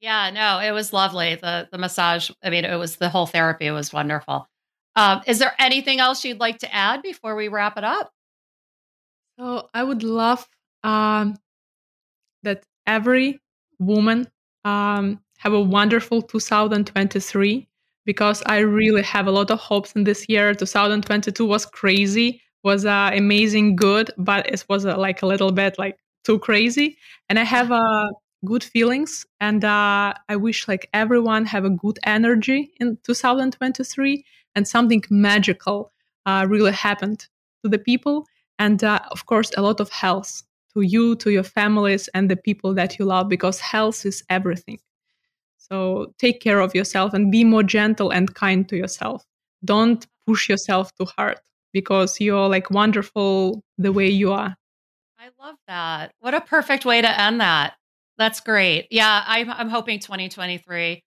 Yeah, 0.00 0.30
no, 0.30 0.58
it 0.58 0.72
was 0.72 0.92
lovely. 0.92 1.36
The 1.36 1.68
the 1.70 1.78
massage. 1.78 2.30
I 2.42 2.50
mean, 2.50 2.64
it 2.64 2.76
was 2.76 2.96
the 2.96 3.08
whole 3.08 3.26
therapy 3.26 3.70
was 3.70 3.92
wonderful. 3.92 4.48
Um, 4.96 5.22
is 5.26 5.38
there 5.38 5.54
anything 5.58 6.00
else 6.00 6.24
you'd 6.24 6.40
like 6.40 6.58
to 6.58 6.74
add 6.74 7.02
before 7.02 7.34
we 7.34 7.48
wrap 7.48 7.78
it 7.78 7.84
up? 7.84 8.12
So 9.38 9.70
I 9.72 9.82
would 9.82 10.02
love 10.02 10.46
um, 10.84 11.36
that 12.42 12.64
every 12.86 13.40
woman 13.78 14.28
um, 14.64 15.20
have 15.38 15.52
a 15.52 15.60
wonderful 15.60 16.22
2023 16.22 17.68
because 18.04 18.42
I 18.46 18.58
really 18.58 19.02
have 19.02 19.26
a 19.26 19.30
lot 19.30 19.50
of 19.50 19.58
hopes 19.58 19.92
in 19.92 20.04
this 20.04 20.28
year. 20.28 20.54
2022 20.54 21.44
was 21.46 21.64
crazy, 21.64 22.40
was 22.64 22.84
uh, 22.84 23.10
amazing, 23.12 23.76
good, 23.76 24.10
but 24.18 24.46
it 24.46 24.64
was 24.68 24.86
uh, 24.86 24.96
like 24.96 25.22
a 25.22 25.26
little 25.26 25.52
bit 25.52 25.78
like 25.78 25.98
too 26.24 26.38
crazy. 26.38 26.96
And 27.28 27.38
I 27.38 27.44
have 27.44 27.72
uh, 27.72 28.08
good 28.44 28.62
feelings, 28.64 29.26
and 29.40 29.64
uh, 29.64 30.14
I 30.28 30.36
wish 30.36 30.68
like 30.68 30.88
everyone 30.92 31.44
have 31.46 31.64
a 31.64 31.70
good 31.70 31.98
energy 32.04 32.72
in 32.80 32.98
2023, 33.04 34.24
and 34.54 34.68
something 34.68 35.02
magical 35.10 35.92
uh, 36.26 36.46
really 36.48 36.72
happened 36.72 37.26
to 37.64 37.68
the 37.68 37.78
people, 37.78 38.26
and 38.58 38.82
uh, 38.84 39.00
of 39.10 39.26
course 39.26 39.50
a 39.56 39.62
lot 39.62 39.80
of 39.80 39.90
health 39.90 40.42
to 40.74 40.82
you, 40.82 41.16
to 41.16 41.30
your 41.30 41.42
families, 41.42 42.08
and 42.14 42.30
the 42.30 42.36
people 42.36 42.74
that 42.74 42.98
you 42.98 43.04
love, 43.04 43.28
because 43.28 43.60
health 43.60 44.06
is 44.06 44.22
everything. 44.30 44.78
So 45.58 46.12
take 46.18 46.40
care 46.40 46.60
of 46.60 46.74
yourself 46.74 47.14
and 47.14 47.30
be 47.30 47.44
more 47.44 47.62
gentle 47.62 48.10
and 48.10 48.34
kind 48.34 48.68
to 48.68 48.76
yourself. 48.76 49.24
Don't 49.64 50.06
push 50.26 50.48
yourself 50.48 50.92
too 50.96 51.06
hard 51.16 51.40
because 51.72 52.20
you're 52.20 52.48
like 52.48 52.70
wonderful 52.70 53.62
the 53.78 53.92
way 53.92 54.08
you 54.08 54.32
are. 54.32 54.56
I 55.18 55.28
love 55.40 55.56
that. 55.68 56.12
What 56.20 56.34
a 56.34 56.40
perfect 56.40 56.84
way 56.84 57.00
to 57.00 57.20
end 57.20 57.40
that. 57.40 57.74
That's 58.18 58.40
great. 58.40 58.88
Yeah, 58.90 59.22
I'm, 59.26 59.50
I'm 59.50 59.68
hoping 59.68 60.00
2023. 60.00 61.02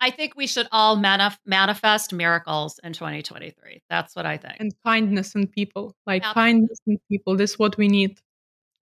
I 0.00 0.10
think 0.10 0.34
we 0.36 0.46
should 0.46 0.68
all 0.70 0.96
manif- 0.96 1.38
manifest 1.44 2.12
miracles 2.12 2.78
in 2.82 2.92
2023. 2.92 3.82
That's 3.90 4.14
what 4.14 4.26
I 4.26 4.36
think. 4.36 4.54
And 4.60 4.72
kindness 4.84 5.34
in 5.34 5.46
people, 5.46 5.94
like 6.06 6.22
Absolutely. 6.22 6.52
kindness 6.52 6.78
in 6.86 6.98
people. 7.10 7.36
This 7.36 7.52
is 7.52 7.58
what 7.58 7.76
we 7.76 7.88
need. 7.88 8.20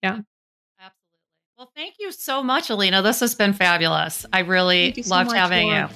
Yeah. 0.02 0.20
Absolutely. 0.78 1.20
Well, 1.56 1.70
thank 1.74 1.94
you 1.98 2.12
so 2.12 2.42
much, 2.42 2.68
Alina. 2.68 3.02
This 3.02 3.20
has 3.20 3.34
been 3.34 3.54
fabulous. 3.54 4.26
I 4.32 4.40
really 4.40 4.92
loved 5.06 5.30
so 5.30 5.36
having 5.36 5.68
you. 5.68 5.88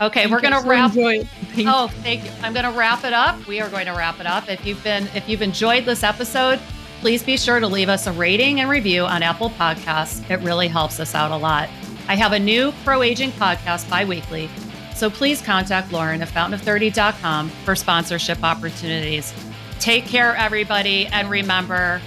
Okay, 0.00 0.26
we're 0.26 0.40
going 0.40 0.60
to 0.60 0.68
wrap. 0.68 0.92
Oh, 0.96 1.88
thank 2.02 2.24
you. 2.24 2.30
I'm 2.42 2.52
going 2.52 2.64
to 2.64 2.76
wrap 2.76 3.04
it 3.04 3.12
up. 3.12 3.46
We 3.46 3.60
are 3.60 3.68
going 3.68 3.86
to 3.86 3.92
wrap 3.92 4.18
it 4.18 4.26
up. 4.26 4.48
If 4.48 4.66
you've 4.66 4.82
been, 4.82 5.06
if 5.14 5.28
you've 5.28 5.42
enjoyed 5.42 5.84
this 5.84 6.02
episode, 6.02 6.58
please 7.00 7.22
be 7.22 7.36
sure 7.36 7.60
to 7.60 7.66
leave 7.68 7.88
us 7.88 8.06
a 8.06 8.12
rating 8.12 8.60
and 8.60 8.68
review 8.68 9.04
on 9.04 9.22
Apple 9.22 9.50
Podcasts. 9.50 10.28
It 10.28 10.40
really 10.40 10.68
helps 10.68 10.98
us 10.98 11.14
out 11.14 11.30
a 11.30 11.36
lot. 11.36 11.68
I 12.08 12.16
have 12.16 12.32
a 12.32 12.38
new 12.38 12.72
pro 12.82 13.02
aging 13.02 13.30
podcast 13.32 13.88
bi-weekly, 13.88 14.50
so 14.94 15.08
please 15.08 15.40
contact 15.40 15.92
Lauren 15.92 16.22
at 16.22 16.28
fountainof30.com 16.28 17.48
for 17.64 17.76
sponsorship 17.76 18.42
opportunities. 18.42 19.32
Take 19.78 20.06
care, 20.06 20.34
everybody, 20.36 21.06
and 21.06 21.30
remember, 21.30 22.00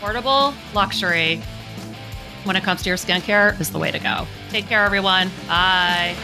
affordable 0.00 0.54
luxury 0.72 1.42
when 2.44 2.54
it 2.54 2.62
comes 2.62 2.82
to 2.82 2.90
your 2.90 2.96
skincare 2.96 3.58
is 3.60 3.70
the 3.70 3.78
way 3.78 3.90
to 3.90 3.98
go. 3.98 4.26
Take 4.50 4.66
care, 4.66 4.84
everyone. 4.84 5.30
Bye. 5.48 6.14